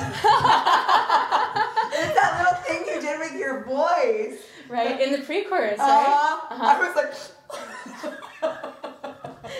It's 1.96 2.16
that 2.16 2.32
little 2.40 2.58
thing 2.66 2.82
you 2.88 3.00
did 3.02 3.20
with 3.20 3.36
your 3.40 3.64
voice. 3.66 4.40
Right, 4.70 5.00
in 5.00 5.12
the 5.12 5.20
pre-chorus, 5.20 5.80
Uh, 5.80 5.84
right? 5.84 6.48
I 6.50 6.80
was 6.80 6.96
like, 6.96 7.14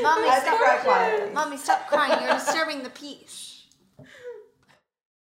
Mommy, 0.02 0.28
I 0.28 0.32
had 0.34 0.40
to 0.40 0.46
stop 0.46 0.60
cry 0.60 0.78
quietly. 0.78 1.34
Mommy, 1.34 1.58
stop 1.58 1.88
crying. 1.88 2.24
You're 2.24 2.34
disturbing 2.36 2.84
the 2.84 2.90
peace. 2.90 3.53